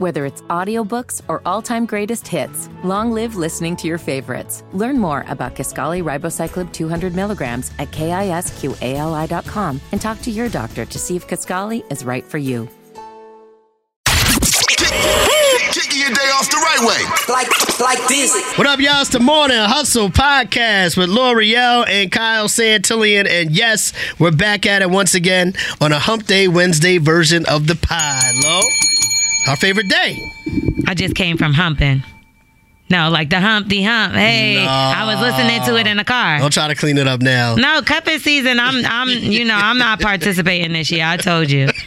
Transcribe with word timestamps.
Whether 0.00 0.24
it's 0.24 0.40
audiobooks 0.48 1.20
or 1.28 1.42
all-time 1.44 1.84
greatest 1.84 2.26
hits, 2.26 2.70
long 2.82 3.12
live 3.12 3.36
listening 3.36 3.76
to 3.76 3.86
your 3.86 3.98
favorites. 3.98 4.64
Learn 4.72 4.98
more 4.98 5.26
about 5.28 5.54
Kisqali 5.54 6.02
Ribociclib 6.02 6.72
200 6.72 7.14
milligrams 7.14 7.70
at 7.78 7.90
kisqali.com 7.90 9.80
and 9.92 10.00
talk 10.00 10.22
to 10.22 10.30
your 10.30 10.48
doctor 10.48 10.86
to 10.86 10.98
see 10.98 11.16
if 11.16 11.28
Kisqali 11.28 11.84
is 11.92 12.02
right 12.02 12.24
for 12.24 12.38
you. 12.38 12.66
Kicking 15.70 16.00
your 16.00 16.14
day 16.14 16.30
off 16.32 16.48
the 16.48 16.56
right 16.56 16.80
way. 16.80 17.34
Like, 17.34 17.78
like 17.78 18.08
this. 18.08 18.56
What 18.56 18.66
up, 18.66 18.80
y'all? 18.80 19.02
It's 19.02 19.10
the 19.10 19.20
Morning 19.20 19.58
Hustle 19.58 20.08
Podcast 20.08 20.96
with 20.96 21.10
Lore'l 21.10 21.86
and 21.86 22.10
Kyle 22.10 22.48
Santillian. 22.48 23.28
And 23.28 23.50
yes, 23.50 23.92
we're 24.18 24.32
back 24.32 24.64
at 24.64 24.80
it 24.80 24.88
once 24.88 25.14
again 25.14 25.52
on 25.78 25.92
a 25.92 25.98
Hump 25.98 26.24
Day 26.24 26.48
Wednesday 26.48 26.96
version 26.96 27.44
of 27.44 27.66
the 27.66 27.74
pod. 27.74 28.22
Lo, 28.42 28.62
our 29.48 29.56
favorite 29.56 29.88
day. 29.88 30.18
I 30.86 30.94
just 30.94 31.14
came 31.14 31.36
from 31.36 31.52
humping. 31.52 32.02
No, 32.90 33.08
like 33.08 33.30
the 33.30 33.40
Humpty 33.40 33.84
Hump. 33.84 34.14
Hey, 34.14 34.66
I 34.66 35.04
was 35.06 35.20
listening 35.20 35.62
to 35.62 35.76
it 35.80 35.86
in 35.86 35.96
the 35.96 36.04
car. 36.04 36.40
Don't 36.40 36.52
try 36.52 36.66
to 36.66 36.74
clean 36.74 36.98
it 36.98 37.06
up 37.06 37.20
now. 37.22 37.54
No, 37.54 37.82
cupping 37.82 38.18
season. 38.18 38.58
I'm, 38.58 38.84
I'm, 38.84 39.08
you 39.08 39.44
know, 39.44 39.54
I'm 39.54 39.78
not 39.78 40.00
participating 40.00 40.72
this 40.72 40.90
year. 40.90 41.04
I 41.06 41.16
told 41.16 41.50
you. 41.50 41.68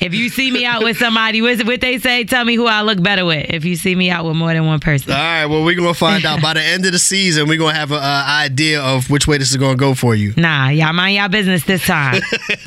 If 0.00 0.14
you 0.14 0.28
see 0.28 0.50
me 0.50 0.64
out 0.64 0.82
with 0.82 0.98
somebody, 0.98 1.42
what 1.42 1.80
they 1.80 1.98
say? 1.98 2.24
Tell 2.24 2.44
me 2.44 2.54
who 2.54 2.66
I 2.66 2.82
look 2.82 3.02
better 3.02 3.24
with. 3.24 3.46
If 3.50 3.64
you 3.64 3.76
see 3.76 3.94
me 3.94 4.10
out 4.10 4.24
with 4.24 4.36
more 4.36 4.52
than 4.52 4.66
one 4.66 4.80
person. 4.80 5.12
All 5.12 5.18
right, 5.18 5.46
well, 5.46 5.64
we're 5.64 5.76
going 5.76 5.92
to 5.92 5.98
find 5.98 6.24
out 6.24 6.42
by 6.42 6.54
the 6.54 6.62
end 6.62 6.86
of 6.86 6.92
the 6.92 6.98
season. 6.98 7.48
We're 7.48 7.58
going 7.58 7.74
to 7.74 7.78
have 7.78 7.92
an 7.92 7.98
uh, 7.98 8.24
idea 8.28 8.80
of 8.80 9.10
which 9.10 9.26
way 9.26 9.38
this 9.38 9.50
is 9.50 9.56
going 9.56 9.76
to 9.76 9.80
go 9.80 9.94
for 9.94 10.14
you. 10.14 10.34
Nah, 10.36 10.68
y'all 10.68 10.92
mind 10.92 11.16
y'all 11.16 11.28
business 11.28 11.64
this 11.64 11.84
time. 11.84 12.20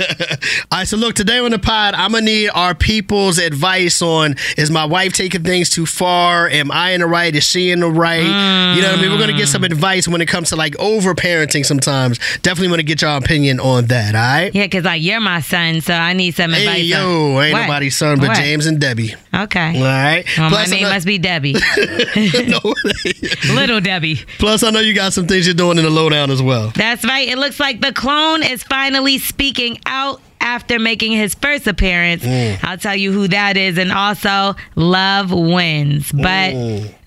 All 0.72 0.80
right, 0.80 0.88
so 0.88 0.98
look, 0.98 1.16
today 1.16 1.40
on 1.40 1.52
the 1.52 1.60
pod, 1.60 1.94
I'm 1.96 2.12
gonna 2.12 2.26
need 2.26 2.50
our 2.50 2.74
people's 2.76 3.38
advice 3.38 4.02
on 4.02 4.36
is 4.58 4.72
my 4.72 4.86
wife 4.86 5.14
taking 5.14 5.44
things 5.44 5.70
too 5.70 5.86
far? 5.86 6.48
Am 6.50 6.72
I 6.72 6.92
in 6.92 7.02
the 7.02 7.08
right? 7.08 7.36
Is 7.36 7.44
she 7.44 7.72
in 7.72 7.82
the 7.82 7.90
right? 7.90 8.20
You 8.22 8.82
know 8.82 8.90
what 8.90 9.00
I 9.00 9.02
mean? 9.02 9.12
We're 9.12 9.20
gonna 9.20 9.38
get 9.38 9.48
some 9.48 9.64
advice 9.64 10.08
when 10.08 10.22
it 10.22 10.28
comes 10.28 10.50
to 10.50 10.56
like 10.56 10.78
over 10.80 11.14
parenting 11.14 11.66
sometimes. 11.66 12.20
Definitely 12.42 12.70
wanna 12.70 12.84
get 12.84 13.02
your 13.02 13.16
opinion 13.18 13.60
on 13.60 13.86
that, 13.88 14.16
all 14.16 14.22
right? 14.22 14.56
yeah, 14.56 14.64
because 14.64 14.86
like 14.86 15.02
you're 15.02 15.20
my 15.20 15.42
son, 15.42 15.82
so 15.82 15.94
I 15.94 16.14
need 16.14 16.36
some 16.36 16.54
advice. 16.54 16.78
Hey, 16.78 16.82
yo, 16.84 17.19
on- 17.20 17.44
ain't 17.44 17.54
What? 17.54 17.62
nobody's 17.64 17.96
son 17.98 18.20
but 18.20 18.30
What? 18.30 18.38
James 18.38 18.66
and 18.66 18.80
Debbie. 18.80 19.14
Okay. 19.34 19.78
All 19.78 19.84
right. 19.84 20.26
Well, 20.38 20.50
my 20.50 20.56
Plus, 20.58 20.68
I 20.72 20.74
name 20.76 20.84
know- 20.84 20.90
must 20.90 21.06
be 21.06 21.18
Debbie. 21.18 21.56
No. 22.48 23.54
Little 23.54 23.82
Debbie. 23.82 24.16
Plus, 24.38 24.64
I 24.64 24.70
know 24.72 24.80
you 24.80 24.94
got 24.94 25.14
some 25.14 25.28
things 25.28 25.46
you're 25.46 25.54
doing 25.56 25.78
in 25.78 25.84
the 25.84 25.90
lowdown 25.90 26.32
as 26.32 26.42
well. 26.42 26.72
That's 26.76 27.04
right. 27.06 27.28
It 27.28 27.38
looks 27.38 27.60
like 27.60 27.82
the 27.82 27.94
clone 27.94 28.44
is 28.44 28.64
finally 28.64 29.18
speaking 29.18 29.80
out 29.86 30.22
after 30.42 30.80
making 30.80 31.12
his 31.12 31.36
first 31.36 31.68
appearance. 31.68 32.24
Mm. 32.24 32.60
I'll 32.64 32.78
tell 32.78 32.96
you 32.96 33.12
who 33.12 33.28
that 33.28 33.58
is. 33.58 33.78
And 33.78 33.92
also, 33.92 34.56
love 34.76 35.32
wins. 35.32 36.12
But 36.12 36.54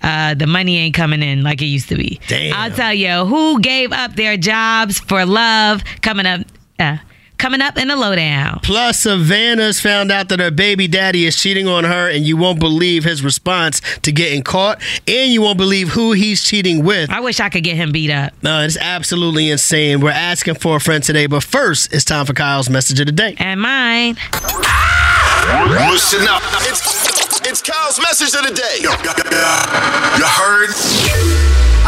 uh, 0.02 0.34
the 0.34 0.46
money 0.46 0.78
ain't 0.78 0.94
coming 0.94 1.22
in 1.22 1.42
like 1.42 1.62
it 1.62 1.66
used 1.66 1.88
to 1.88 1.96
be. 1.96 2.20
Damn. 2.28 2.54
I'll 2.54 2.70
tell 2.70 2.94
you 2.94 3.24
who 3.24 3.60
gave 3.60 3.92
up 3.92 4.14
their 4.16 4.36
jobs 4.36 5.00
for 5.00 5.24
love 5.24 5.82
coming 6.02 6.26
up. 6.26 6.42
Uh, 6.78 6.98
coming 7.42 7.60
up 7.60 7.76
in 7.76 7.88
the 7.88 7.96
lowdown. 7.96 8.60
Plus, 8.62 9.00
Savannah's 9.00 9.80
found 9.80 10.12
out 10.12 10.28
that 10.28 10.38
her 10.38 10.52
baby 10.52 10.86
daddy 10.86 11.26
is 11.26 11.34
cheating 11.36 11.66
on 11.66 11.82
her, 11.82 12.08
and 12.08 12.24
you 12.24 12.36
won't 12.36 12.60
believe 12.60 13.02
his 13.02 13.24
response 13.24 13.82
to 14.02 14.12
getting 14.12 14.44
caught, 14.44 14.80
and 15.08 15.32
you 15.32 15.42
won't 15.42 15.58
believe 15.58 15.88
who 15.88 16.12
he's 16.12 16.44
cheating 16.44 16.84
with. 16.84 17.10
I 17.10 17.18
wish 17.18 17.40
I 17.40 17.48
could 17.48 17.64
get 17.64 17.74
him 17.74 17.90
beat 17.90 18.12
up. 18.12 18.32
No, 18.44 18.62
it's 18.62 18.76
absolutely 18.76 19.50
insane. 19.50 20.00
We're 20.00 20.10
asking 20.10 20.54
for 20.54 20.76
a 20.76 20.80
friend 20.80 21.02
today, 21.02 21.26
but 21.26 21.42
first, 21.42 21.92
it's 21.92 22.04
time 22.04 22.26
for 22.26 22.32
Kyle's 22.32 22.70
message 22.70 23.00
of 23.00 23.06
the 23.06 23.12
day. 23.12 23.34
And 23.38 23.60
mine. 23.60 24.14
Listen 25.90 26.28
up. 26.28 26.42
It's, 26.60 27.42
it's 27.48 27.60
Kyle's 27.60 27.98
message 27.98 28.38
of 28.38 28.46
the 28.46 28.54
day. 28.54 28.82
You 28.82 30.26
heard? 30.26 30.70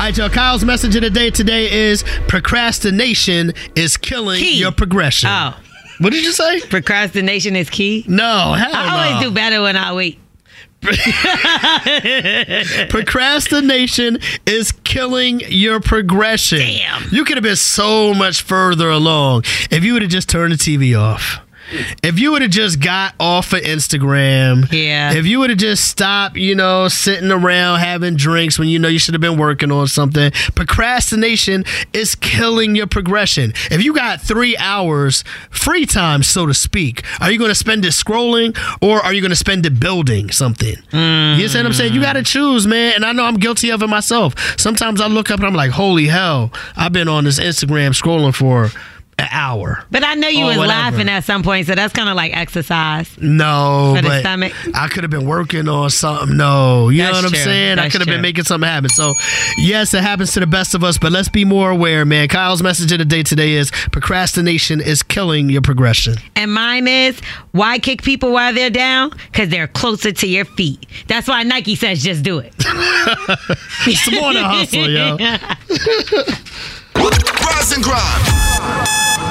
All 0.04 0.08
right, 0.10 0.18
y'all. 0.18 0.28
Kyle's 0.28 0.66
message 0.66 0.94
of 0.96 1.00
the 1.00 1.08
day 1.08 1.30
today 1.30 1.88
is 1.88 2.04
procrastination 2.28 3.54
is 3.74 3.96
killing 3.96 4.38
Key. 4.38 4.58
your 4.60 4.70
progression. 4.70 5.30
Oh, 5.32 5.54
What 5.98 6.12
did 6.12 6.26
you 6.26 6.32
say? 6.32 6.60
procrastination 6.60 7.56
is 7.56 7.70
key. 7.70 8.04
No, 8.06 8.52
hell 8.52 8.70
I 8.74 8.86
no. 8.86 8.96
always 9.14 9.26
do 9.26 9.34
better 9.34 9.62
when 9.62 9.78
I 9.78 9.94
wait. 9.94 10.18
Procrastination 12.90 14.18
is 14.44 14.72
killing 14.72 15.40
your 15.48 15.80
progression. 15.80 16.58
Damn. 16.58 17.04
You 17.10 17.24
could 17.24 17.38
have 17.38 17.42
been 17.44 17.56
so 17.56 18.12
much 18.12 18.42
further 18.42 18.90
along 18.90 19.44
if 19.70 19.82
you 19.84 19.94
would 19.94 20.02
have 20.02 20.10
just 20.10 20.28
turned 20.28 20.52
the 20.52 20.58
TV 20.58 20.94
off. 21.00 21.38
If 22.02 22.18
you 22.18 22.32
would 22.32 22.42
have 22.42 22.50
just 22.50 22.80
got 22.80 23.14
off 23.18 23.52
of 23.52 23.60
Instagram, 23.60 24.70
Yeah. 24.70 25.12
If 25.14 25.26
you 25.26 25.38
would 25.40 25.50
have 25.50 25.58
just 25.58 25.86
stopped, 25.88 26.36
you 26.36 26.54
know, 26.54 26.88
sitting 26.88 27.30
around 27.30 27.80
having 27.80 28.16
drinks 28.16 28.58
when 28.58 28.68
you 28.68 28.78
know 28.78 28.88
you 28.88 28.98
should 28.98 29.14
have 29.14 29.20
been 29.20 29.38
working 29.38 29.70
on 29.70 29.86
something. 29.86 30.30
Procrastination 30.54 31.64
is 31.92 32.14
killing 32.14 32.74
your 32.74 32.86
progression. 32.86 33.52
If 33.70 33.82
you 33.82 33.94
got 33.94 34.20
three 34.20 34.56
hours 34.56 35.24
free 35.50 35.86
time, 35.86 36.22
so 36.22 36.46
to 36.46 36.54
speak, 36.54 37.04
are 37.20 37.30
you 37.30 37.38
going 37.38 37.50
to 37.50 37.54
spend 37.54 37.84
it 37.84 37.92
scrolling 37.92 38.56
or 38.80 39.00
are 39.00 39.12
you 39.12 39.20
going 39.20 39.30
to 39.30 39.36
spend 39.36 39.64
it 39.66 39.80
building 39.80 40.30
something? 40.30 40.76
You 40.92 40.98
understand 40.98 41.64
what 41.64 41.70
I'm 41.70 41.72
saying? 41.74 41.94
You 41.94 42.00
got 42.00 42.14
to 42.14 42.20
mm. 42.20 42.26
choose, 42.26 42.66
man. 42.66 42.94
And 42.96 43.04
I 43.04 43.12
know 43.12 43.24
I'm 43.24 43.36
guilty 43.36 43.70
of 43.70 43.82
it 43.82 43.88
myself. 43.88 44.34
Sometimes 44.58 45.00
I 45.00 45.06
look 45.06 45.30
up 45.30 45.38
and 45.38 45.46
I'm 45.46 45.54
like, 45.54 45.70
holy 45.72 46.06
hell, 46.06 46.52
I've 46.76 46.92
been 46.92 47.08
on 47.08 47.24
this 47.24 47.40
Instagram 47.40 47.90
scrolling 47.90 48.34
for 48.34 48.70
an 49.18 49.28
hour. 49.30 49.84
But 49.90 50.02
I 50.04 50.14
know 50.14 50.28
you 50.28 50.44
Or 50.44 50.48
was 50.48 50.56
whatever. 50.58 50.72
laughing 50.96 51.08
at 51.08 51.24
some 51.24 51.42
point, 51.42 51.66
so 51.66 51.74
that's 51.74 51.92
kind 51.92 52.08
of 52.08 52.16
like 52.16 52.36
exercise. 52.36 53.10
No, 53.20 53.94
For 53.96 54.02
the 54.02 54.20
stomach? 54.20 54.52
I 54.74 54.88
could 54.88 55.04
have 55.04 55.10
been 55.10 55.26
working 55.26 55.68
on 55.68 55.90
something. 55.90 56.36
No, 56.36 56.88
you 56.88 56.98
know 56.98 57.04
That's 57.12 57.16
what 57.18 57.24
I'm 57.26 57.30
true. 57.32 57.40
saying? 57.44 57.78
I 57.78 57.88
could 57.88 58.00
have 58.00 58.08
been 58.08 58.20
making 58.22 58.44
something 58.44 58.68
happen. 58.68 58.88
So, 58.90 59.14
yes, 59.58 59.94
it 59.94 60.02
happens 60.02 60.32
to 60.32 60.40
the 60.40 60.46
best 60.46 60.74
of 60.74 60.82
us, 60.84 60.98
but 60.98 61.12
let's 61.12 61.28
be 61.28 61.44
more 61.44 61.70
aware, 61.70 62.04
man. 62.04 62.28
Kyle's 62.28 62.62
message 62.62 62.90
of 62.92 62.98
the 62.98 63.04
day 63.04 63.22
today 63.22 63.52
is 63.52 63.70
procrastination 63.92 64.80
is 64.80 65.02
killing 65.02 65.48
your 65.50 65.62
progression. 65.62 66.14
And 66.36 66.52
mine 66.52 66.88
is 66.88 67.20
why 67.52 67.78
kick 67.78 68.02
people 68.02 68.32
while 68.32 68.52
they're 68.52 68.70
down? 68.70 69.10
Because 69.30 69.48
they're 69.48 69.68
closer 69.68 70.10
to 70.12 70.26
your 70.26 70.44
feet. 70.44 70.84
That's 71.06 71.28
why 71.28 71.42
Nike 71.44 71.76
says 71.76 72.02
just 72.02 72.22
do 72.22 72.38
it. 72.38 72.52
It's 73.86 74.10
more 74.10 74.32
than 74.32 74.44
hustle, 74.44 74.88
yo. 74.88 75.16
Rise 76.96 77.72
and 77.72 77.82
grind. 77.84 78.43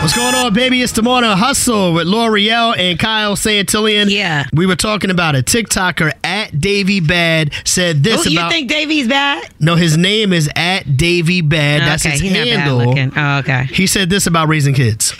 What's 0.03 0.17
going 0.17 0.35
on, 0.35 0.53
baby? 0.53 0.81
It's 0.81 0.91
the 0.91 1.01
morning 1.01 1.29
hustle 1.31 1.93
with 1.93 2.07
Lore'l 2.07 2.77
and 2.77 2.99
Kyle 2.99 3.37
Santillian. 3.37 4.09
Yeah. 4.09 4.43
We 4.51 4.65
were 4.65 4.75
talking 4.75 5.09
about 5.09 5.33
a 5.33 5.37
TikToker 5.41 6.11
at 6.25 6.59
Davy 6.59 6.99
Bad 6.99 7.53
said 7.63 8.03
this 8.03 8.27
Oh, 8.27 8.29
you 8.29 8.37
about. 8.37 8.51
think 8.51 8.67
Davey's 8.69 9.07
bad? 9.07 9.47
no, 9.61 9.75
his 9.75 9.97
name 9.97 10.33
is 10.33 10.49
at 10.57 10.97
Davy 10.97 11.39
Bad. 11.39 11.83
That's 11.83 12.05
okay, 12.05 12.11
his 12.11 12.19
he 12.19 12.29
not 12.31 12.45
bad 12.45 12.97
handle. 12.97 13.13
Oh, 13.15 13.37
okay. 13.39 13.63
He 13.73 13.87
said 13.87 14.09
this 14.09 14.27
about 14.27 14.49
raising 14.49 14.73
kids. 14.73 15.13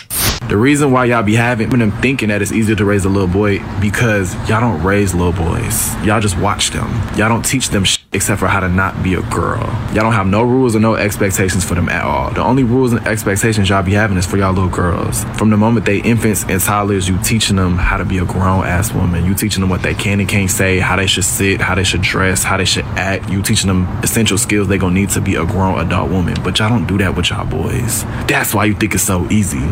The 0.49 0.57
reason 0.57 0.91
why 0.91 1.05
y'all 1.05 1.23
be 1.23 1.35
having 1.35 1.69
them 1.69 1.93
thinking 2.01 2.27
that 2.27 2.41
it's 2.41 2.51
easier 2.51 2.75
to 2.75 2.83
raise 2.83 3.05
a 3.05 3.09
little 3.09 3.29
boy 3.29 3.59
because 3.79 4.35
y'all 4.49 4.59
don't 4.59 4.83
raise 4.83 5.13
little 5.15 5.31
boys. 5.31 5.95
Y'all 6.03 6.19
just 6.19 6.37
watch 6.37 6.71
them. 6.71 6.89
Y'all 7.17 7.29
don't 7.29 7.45
teach 7.45 7.69
them 7.69 7.85
sh- 7.85 7.99
except 8.13 8.39
for 8.39 8.47
how 8.47 8.59
to 8.59 8.69
not 8.69 9.01
be 9.03 9.15
a 9.15 9.21
girl. 9.23 9.63
Y'all 9.93 10.03
don't 10.03 10.13
have 10.13 10.27
no 10.27 10.43
rules 10.43 10.75
or 10.75 10.79
no 10.79 10.95
expectations 10.95 11.63
for 11.63 11.75
them 11.75 11.89
at 11.89 12.03
all. 12.03 12.31
The 12.31 12.41
only 12.41 12.63
rules 12.63 12.93
and 12.93 13.05
expectations 13.07 13.69
y'all 13.69 13.83
be 13.83 13.93
having 13.93 14.17
is 14.17 14.25
for 14.25 14.37
y'all 14.37 14.53
little 14.53 14.69
girls. 14.69 15.23
From 15.37 15.49
the 15.49 15.57
moment 15.57 15.85
they 15.85 15.99
infants 15.99 16.43
and 16.47 16.61
toddlers, 16.61 17.07
you 17.07 17.17
teaching 17.23 17.55
them 17.55 17.77
how 17.77 17.97
to 17.97 18.05
be 18.05 18.17
a 18.17 18.25
grown 18.25 18.65
ass 18.65 18.93
woman. 18.93 19.25
You 19.25 19.33
teaching 19.33 19.61
them 19.61 19.69
what 19.69 19.81
they 19.81 19.93
can 19.93 20.19
and 20.19 20.29
can't 20.29 20.49
say, 20.49 20.79
how 20.79 20.95
they 20.95 21.07
should 21.07 21.25
sit, 21.25 21.61
how 21.61 21.75
they 21.75 21.83
should 21.83 22.01
dress, 22.01 22.43
how 22.43 22.57
they 22.57 22.65
should 22.65 22.85
act. 22.85 23.29
You 23.29 23.41
teaching 23.41 23.67
them 23.67 23.87
essential 24.03 24.37
skills 24.37 24.67
they 24.67 24.77
gonna 24.77 24.93
need 24.93 25.09
to 25.09 25.21
be 25.21 25.35
a 25.35 25.45
grown 25.45 25.79
adult 25.79 26.09
woman. 26.09 26.35
But 26.43 26.59
y'all 26.59 26.69
don't 26.69 26.87
do 26.87 26.97
that 26.99 27.15
with 27.15 27.29
y'all 27.29 27.45
boys. 27.45 28.03
That's 28.27 28.53
why 28.53 28.65
you 28.65 28.73
think 28.75 28.93
it's 28.93 29.03
so 29.03 29.29
easy. 29.29 29.63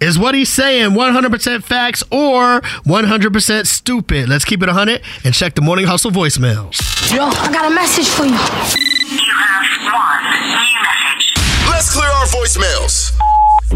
Is 0.00 0.18
what 0.18 0.34
he's 0.34 0.48
saying 0.48 0.90
100% 0.90 1.62
facts 1.62 2.02
or 2.10 2.60
100% 2.60 3.66
stupid? 3.66 4.28
Let's 4.28 4.44
keep 4.44 4.62
it 4.62 4.66
100 4.66 5.02
and 5.24 5.34
check 5.34 5.54
the 5.54 5.62
Morning 5.62 5.86
Hustle 5.86 6.10
voicemails. 6.10 7.01
Yo, 7.10 7.24
I 7.26 7.52
got 7.52 7.70
a 7.70 7.74
message 7.74 8.08
for 8.08 8.24
you. 8.24 8.30
You 8.30 8.38
have 8.38 9.66
one 9.92 10.24
new 10.40 10.72
message. 10.80 11.34
Let's 11.68 11.92
clear 11.92 12.08
our 12.08 12.26
voicemails. 12.26 13.12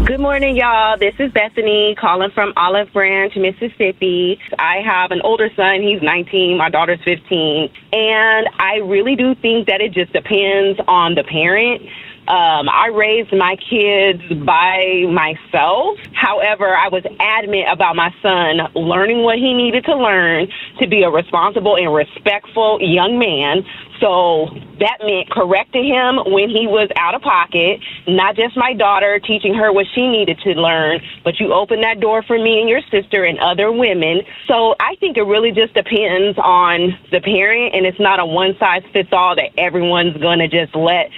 Good 0.07 0.19
morning, 0.19 0.55
y'all. 0.55 0.97
This 0.97 1.13
is 1.19 1.31
Bethany 1.33 1.95
calling 1.99 2.31
from 2.31 2.53
Olive 2.55 2.91
Branch, 2.93 3.35
Mississippi. 3.35 4.39
I 4.57 4.77
have 4.77 5.11
an 5.11 5.21
older 5.21 5.49
son. 5.55 5.81
He's 5.81 6.01
19. 6.01 6.57
My 6.57 6.69
daughter's 6.69 7.03
15. 7.03 7.69
And 7.91 8.47
I 8.59 8.77
really 8.77 9.15
do 9.15 9.35
think 9.35 9.67
that 9.67 9.81
it 9.81 9.91
just 9.91 10.13
depends 10.13 10.79
on 10.87 11.15
the 11.15 11.23
parent. 11.23 11.81
Um, 12.27 12.67
I 12.67 12.87
raised 12.93 13.31
my 13.31 13.55
kids 13.55 14.21
by 14.43 15.05
myself. 15.07 15.97
However, 16.11 16.75
I 16.75 16.89
was 16.89 17.03
adamant 17.21 17.67
about 17.71 17.95
my 17.95 18.13
son 18.21 18.67
learning 18.75 19.23
what 19.23 19.37
he 19.37 19.53
needed 19.53 19.85
to 19.85 19.95
learn 19.95 20.49
to 20.79 20.87
be 20.87 21.03
a 21.03 21.09
responsible 21.09 21.77
and 21.77 21.93
respectful 21.93 22.79
young 22.81 23.17
man. 23.17 23.63
So 24.01 24.49
that 24.79 24.97
meant 25.01 25.31
correcting 25.31 25.85
him 25.85 26.19
when 26.31 26.49
he 26.49 26.67
was 26.67 26.89
out 26.97 27.15
of 27.15 27.21
pocket, 27.21 27.79
not 28.07 28.35
just 28.35 28.57
my 28.57 28.73
daughter 28.73 29.19
teaching 29.19 29.53
her 29.53 29.71
what 29.71 29.87
she 29.95 30.05
needed 30.05 30.37
to 30.43 30.51
learn, 30.51 30.99
but 31.23 31.39
you 31.39 31.53
opened 31.53 31.83
that 31.83 32.01
door 32.01 32.23
for 32.23 32.37
me 32.37 32.59
and 32.59 32.69
your 32.69 32.81
sister 32.91 33.23
and 33.23 33.39
other 33.39 33.71
women. 33.71 34.21
So 34.47 34.75
I 34.81 34.95
think 34.99 35.15
it 35.15 35.23
really 35.23 35.51
just 35.51 35.73
depends 35.73 36.37
on 36.37 36.99
the 37.09 37.21
parent, 37.21 37.73
and 37.73 37.85
it's 37.85 37.99
not 37.99 38.19
a 38.19 38.25
one 38.25 38.55
size 38.59 38.83
fits 38.91 39.09
all 39.13 39.35
that 39.35 39.51
everyone's 39.57 40.17
going 40.17 40.39
to 40.39 40.47
just 40.47 40.75
let 40.75 41.09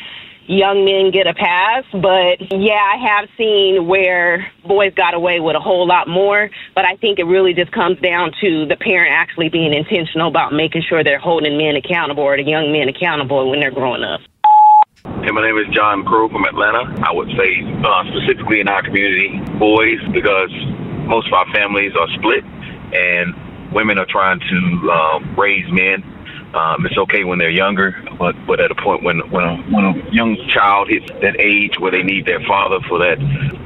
young 0.50 0.84
men 0.84 1.12
get 1.12 1.28
a 1.28 1.34
pass. 1.34 1.86
But 1.94 2.42
yeah, 2.52 2.82
I 2.82 2.98
have 2.98 3.30
seen 3.38 3.88
where 3.88 4.52
boys 4.66 4.94
got 4.96 5.14
away 5.14 5.40
with 5.40 5.56
a 5.56 5.60
whole 5.60 5.88
lot 5.88 6.08
more. 6.08 6.50
But 6.76 6.86
I 6.86 6.96
think 6.98 7.20
it 7.20 7.26
really 7.26 7.54
just 7.54 7.72
comes 7.72 8.00
down 8.02 8.34
to 8.42 8.66
the 8.66 8.76
parent 8.76 9.14
actually 9.14 9.50
being 9.50 9.74
intentional 9.74 10.28
about 10.28 10.52
making 10.52 10.82
sure 10.90 11.04
they're 11.04 11.20
holding 11.20 11.58
men 11.58 11.76
accountable 11.76 12.24
or 12.24 12.36
the 12.36 12.44
young 12.44 12.74
men 12.74 12.90
accountable 12.90 13.50
when 13.50 13.60
they're 13.60 13.72
growing 13.72 14.04
up. 14.04 14.22
Hey, 15.24 15.32
my 15.32 15.42
name 15.42 15.58
is 15.58 15.74
John 15.74 16.04
Crow 16.04 16.28
from 16.28 16.44
Atlanta. 16.44 16.84
I 17.06 17.14
would 17.14 17.30
say 17.38 17.64
uh, 17.86 18.04
specifically 18.12 18.60
in 18.60 18.68
our 18.68 18.84
community, 18.84 19.40
boys, 19.58 20.02
because 20.12 20.52
most 21.08 21.28
of 21.28 21.34
our 21.34 21.46
families 21.54 21.94
are 21.96 22.08
split 22.18 22.44
and 22.92 23.72
women 23.72 23.98
are 23.98 24.08
trying 24.10 24.40
to 24.40 24.92
um, 24.92 25.36
raise 25.38 25.66
men 25.72 26.04
um, 26.54 26.86
it's 26.86 26.98
okay 26.98 27.24
when 27.24 27.38
they're 27.38 27.50
younger, 27.50 27.96
but 28.18 28.36
but 28.48 28.60
at 28.60 28.72
a 28.72 28.76
point 28.76 29.04
when 29.04 29.20
when 29.30 29.44
a, 29.44 29.58
when 29.70 29.86
a 29.86 30.12
young 30.12 30.36
child 30.52 30.90
hits 30.90 31.06
that 31.22 31.40
age 31.40 31.80
where 31.80 31.92
they 31.92 32.02
need 32.02 32.26
their 32.26 32.40
father 32.42 32.80
for 32.88 32.98
that 33.00 33.18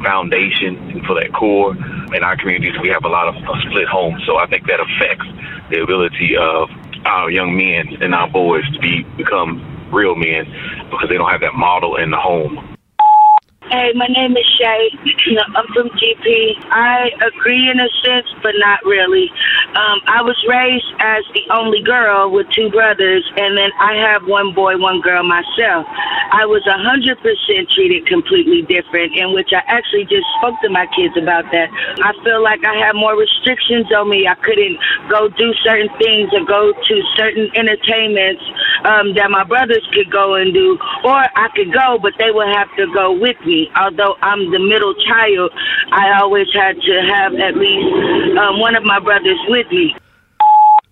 foundation 0.03 0.75
and 0.91 1.05
for 1.05 1.15
that 1.15 1.33
core. 1.33 1.75
In 2.13 2.23
our 2.23 2.35
communities, 2.35 2.73
we 2.81 2.89
have 2.89 3.05
a 3.05 3.09
lot 3.09 3.29
of 3.29 3.35
uh, 3.35 3.61
split 3.69 3.87
homes, 3.87 4.21
so 4.25 4.37
I 4.37 4.47
think 4.47 4.67
that 4.67 4.79
affects 4.79 5.25
the 5.69 5.81
ability 5.81 6.35
of 6.37 6.69
our 7.05 7.31
young 7.31 7.55
men 7.55 8.01
and 8.01 8.13
our 8.13 8.29
boys 8.29 8.63
to 8.73 8.79
be 8.79 9.03
become 9.17 9.63
real 9.91 10.15
men 10.15 10.45
because 10.91 11.07
they 11.09 11.15
don't 11.15 11.29
have 11.29 11.41
that 11.41 11.55
model 11.55 11.95
in 11.95 12.11
the 12.11 12.17
home. 12.17 12.72
Hey, 13.71 13.91
my 13.95 14.07
name 14.07 14.37
is 14.37 14.45
Shay. 14.59 14.91
I'm 15.55 15.67
from 15.73 15.89
GP. 15.97 16.55
I 16.69 17.09
agree 17.25 17.69
in 17.71 17.79
a 17.79 17.89
sense, 18.05 18.27
but 18.43 18.53
not 18.59 18.83
really. 18.85 19.31
Um, 19.73 19.99
I 20.05 20.21
was 20.21 20.37
raised 20.47 20.85
as 20.99 21.23
the 21.33 21.41
only 21.49 21.81
girl 21.81 22.29
with 22.29 22.45
two 22.51 22.69
brothers, 22.69 23.25
and 23.37 23.57
then 23.57 23.71
I 23.79 23.95
have 23.97 24.27
one 24.27 24.53
boy, 24.53 24.77
one 24.77 25.01
girl 25.01 25.23
myself. 25.23 25.87
I 26.31 26.45
was 26.45 26.61
100% 26.69 27.17
treated 27.73 28.05
completely 28.05 28.61
different, 28.63 29.17
in 29.17 29.33
which 29.33 29.49
I 29.55 29.63
actually 29.65 30.05
just 30.05 30.27
spoke 30.37 30.59
to 30.61 30.69
my 30.69 30.85
kids 30.93 31.17
about 31.17 31.49
that. 31.51 31.71
I 32.03 32.13
feel 32.23 32.43
like 32.43 32.61
I 32.63 32.75
had 32.77 32.93
more 32.93 33.17
restrictions 33.17 33.87
on 33.95 34.09
me. 34.09 34.27
I 34.27 34.35
couldn't 34.35 34.77
go 35.09 35.29
do 35.29 35.53
certain 35.63 35.89
things 35.97 36.29
or 36.33 36.45
go 36.45 36.73
to 36.73 36.95
certain 37.17 37.49
entertainments 37.55 38.43
um, 38.85 39.13
that 39.15 39.29
my 39.29 39.43
brothers 39.43 39.87
could 39.93 40.11
go 40.11 40.35
and 40.35 40.53
do, 40.53 40.77
or 41.03 41.15
I 41.15 41.49
could 41.55 41.73
go, 41.73 41.99
but 42.01 42.13
they 42.17 42.31
would 42.31 42.47
have 42.55 42.69
to 42.77 42.91
go 42.93 43.11
with 43.11 43.39
me 43.45 43.69
although 43.75 44.15
I'm 44.21 44.51
the 44.51 44.59
middle 44.59 44.93
child, 45.05 45.51
I 45.91 46.19
always 46.21 46.47
had 46.53 46.75
to 46.81 47.01
have 47.13 47.33
at 47.35 47.55
least 47.55 48.37
um, 48.37 48.59
one 48.59 48.75
of 48.75 48.83
my 48.83 48.99
brothers 48.99 49.39
with 49.47 49.69
me. 49.71 49.95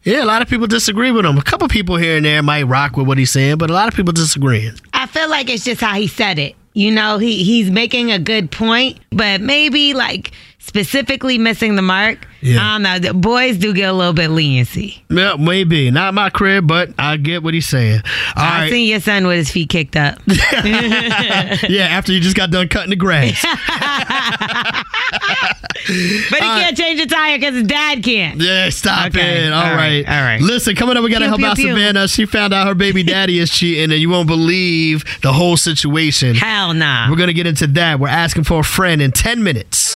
Yeah, 0.03 0.23
a 0.23 0.25
lot 0.25 0.41
of 0.41 0.49
people 0.49 0.67
disagree 0.67 1.11
with 1.11 1.25
him. 1.25 1.38
A 1.38 1.43
couple 1.43 1.67
people 1.67 1.95
here 1.95 2.17
and 2.17 2.25
there 2.25 2.41
might 2.41 2.63
rock 2.63 2.97
with 2.97 3.07
what 3.07 3.17
he's 3.17 3.31
saying, 3.31 3.57
but 3.57 3.69
a 3.69 3.73
lot 3.73 3.88
of 3.88 3.93
people 3.93 4.13
disagreeing. 4.13 4.73
I 4.93 5.05
feel 5.05 5.29
like 5.29 5.49
it's 5.49 5.63
just 5.63 5.79
how 5.79 5.93
he 5.93 6.07
said 6.07 6.39
it. 6.39 6.55
You 6.73 6.89
know, 6.89 7.17
he 7.17 7.43
he's 7.43 7.69
making 7.69 8.11
a 8.11 8.17
good 8.17 8.49
point, 8.49 8.99
but 9.11 9.41
maybe 9.41 9.93
like 9.93 10.31
specifically 10.62 11.38
missing 11.38 11.75
the 11.75 11.81
mark. 11.81 12.28
Yeah. 12.42 12.75
Um, 12.75 12.86
I 12.86 13.00
don't 13.00 13.02
know. 13.04 13.08
The 13.10 13.13
boys 13.13 13.58
do 13.58 13.74
get 13.74 13.90
a 13.90 13.94
little 13.94 14.13
bit 14.13 14.30
leniency. 14.30 15.04
Yeah, 15.10 15.36
maybe 15.38 15.92
not 15.92 16.13
my 16.13 16.30
crib, 16.30 16.68
but 16.68 16.90
I 16.98 17.18
get 17.18 17.44
what 17.44 17.54
he's 17.54 17.68
saying. 17.68 18.02
All 18.36 18.44
I 18.44 18.62
right. 18.62 18.72
seen 18.72 18.88
your 18.88 19.00
son 19.00 19.28
with 19.28 19.38
his 19.38 19.52
feet 19.52 19.69
kicked 19.69 19.96
up. 19.96 20.19
yeah, 20.28 21.88
after 21.90 22.13
you 22.13 22.19
just 22.19 22.36
got 22.38 22.50
done 22.52 22.68
cutting 22.69 22.90
the 22.92 22.96
grass. 22.96 23.44
But 25.84 26.40
he 26.40 26.46
can't 26.46 26.78
change 26.78 27.00
the 27.02 27.08
tire 27.08 27.38
because 27.40 27.56
his 27.56 27.63
dad 27.63 28.04
can't. 28.04 28.40
Yeah, 28.40 28.69
stop 28.69 29.08
Okay, 29.08 29.48
it. 29.48 29.52
all 29.52 29.60
All 29.63 29.75
right, 29.75 30.06
right. 30.06 30.08
all 30.08 30.24
right. 30.24 30.40
Listen, 30.40 30.75
coming 30.75 30.96
up, 30.96 31.04
we 31.04 31.10
got 31.10 31.19
to 31.19 31.28
help 31.28 31.40
pew, 31.40 31.48
out 31.48 31.56
pew. 31.58 31.69
Savannah. 31.69 32.08
She 32.08 32.25
found 32.25 32.54
out 32.54 32.68
her 32.68 32.75
baby 32.75 33.02
daddy 33.16 33.40
is 33.40 33.50
cheating, 33.50 33.92
and 33.92 34.00
you 34.00 34.10
won't 34.10 34.28
believe 34.28 35.04
the 35.22 35.34
whole 35.34 35.58
situation. 35.58 36.36
Hell 36.36 36.74
nah. 36.75 37.10
We're 37.10 37.18
going 37.18 37.28
to 37.28 37.34
get 37.34 37.48
into 37.48 37.66
that. 37.68 38.00
We're 38.00 38.10
asking 38.10 38.44
for 38.44 38.60
a 38.60 38.63
friend 38.63 39.02
in 39.02 39.12
10 39.12 39.44
minutes. 39.44 39.96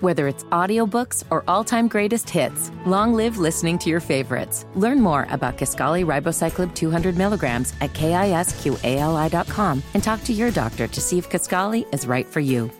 Whether 0.00 0.28
it's 0.28 0.44
audiobooks 0.44 1.24
or 1.30 1.42
all-time 1.48 1.88
greatest 1.88 2.28
hits, 2.28 2.70
long 2.84 3.14
live 3.14 3.38
listening 3.38 3.78
to 3.78 3.88
your 3.88 4.00
favorites. 4.00 4.66
Learn 4.74 5.00
more 5.00 5.26
about 5.30 5.56
Kisqali 5.56 6.04
Ribociclib 6.04 6.74
200 6.74 7.16
milligrams 7.16 7.72
at 7.80 7.92
kisqali.com 7.94 9.82
and 9.94 10.02
talk 10.02 10.22
to 10.24 10.32
your 10.32 10.50
doctor 10.50 10.86
to 10.86 11.00
see 11.00 11.16
if 11.18 11.30
Kisqali 11.30 11.86
is 11.94 12.06
right 12.06 12.26
for 12.26 12.40
you. 12.40 12.70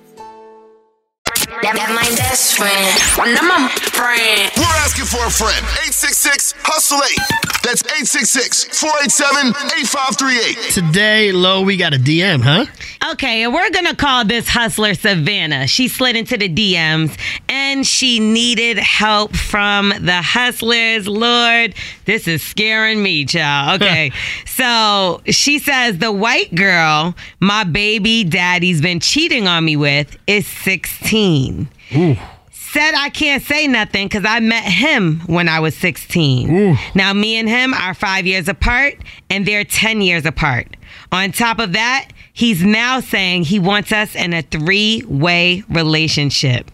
That, 1.63 1.75
that 1.75 1.89
my 1.89 2.05
best 2.17 2.57
friend. 2.59 3.01
One 3.17 3.33
of 3.33 3.43
my 3.43 3.69
friend. 3.91 4.53
We're 4.57 4.79
asking 4.85 5.07
for 5.07 5.25
a 5.25 5.31
friend. 5.31 5.65
866 5.89 6.55
Hustle 6.59 7.01
8. 7.03 7.45
That's 7.67 7.83
866 7.83 8.79
487 8.79 9.49
8538. 9.51 10.73
Today, 10.73 11.33
Lo, 11.33 11.63
we 11.63 11.77
got 11.77 11.95
a 11.95 11.97
DM, 11.97 12.41
huh? 12.41 12.65
Okay, 13.11 13.43
and 13.43 13.53
we're 13.53 13.71
gonna 13.71 13.97
call 13.97 14.25
this 14.25 14.47
hustler 14.47 14.95
Savannah. 14.95 15.67
She 15.67 15.89
slid 15.89 16.15
into 16.15 16.37
the 16.37 16.49
DMs 16.49 17.19
and 17.49 17.85
she 17.85 18.21
needed 18.21 18.79
help 18.79 19.35
from 19.35 19.89
the 19.89 20.23
hustlers. 20.23 21.09
Lord, 21.09 21.75
this 22.05 22.29
is 22.29 22.41
scaring 22.41 23.03
me, 23.03 23.25
child. 23.25 23.83
Okay, 23.83 24.13
so 24.47 25.21
she 25.27 25.59
says 25.59 25.99
the 25.99 26.13
white 26.13 26.55
girl 26.55 27.17
my 27.41 27.65
baby 27.65 28.23
daddy's 28.23 28.81
been 28.81 29.01
cheating 29.01 29.49
on 29.49 29.65
me 29.65 29.75
with 29.75 30.17
is 30.29 30.47
16. 30.47 31.69
Said 32.73 32.95
I 32.95 33.09
can't 33.11 33.43
say 33.43 33.67
nothing 33.69 34.07
because 34.09 34.25
I 34.25 34.41
met 34.41 34.65
him 34.65 35.21
when 35.27 35.49
I 35.49 35.61
was 35.61 35.77
16. 35.77 36.77
Now, 36.95 37.13
me 37.13 37.37
and 37.37 37.49
him 37.49 37.73
are 37.75 37.94
five 37.94 38.27
years 38.27 38.49
apart, 38.49 38.94
and 39.31 39.46
they're 39.46 39.65
10 39.65 40.01
years 40.01 40.27
apart. 40.27 40.77
On 41.13 41.32
top 41.32 41.58
of 41.58 41.73
that, 41.73 42.08
he's 42.32 42.63
now 42.63 43.01
saying 43.01 43.44
he 43.44 43.58
wants 43.58 43.93
us 43.93 44.15
in 44.15 44.32
a 44.35 44.43
three 44.43 45.03
way 45.06 45.63
relationship. 45.69 46.70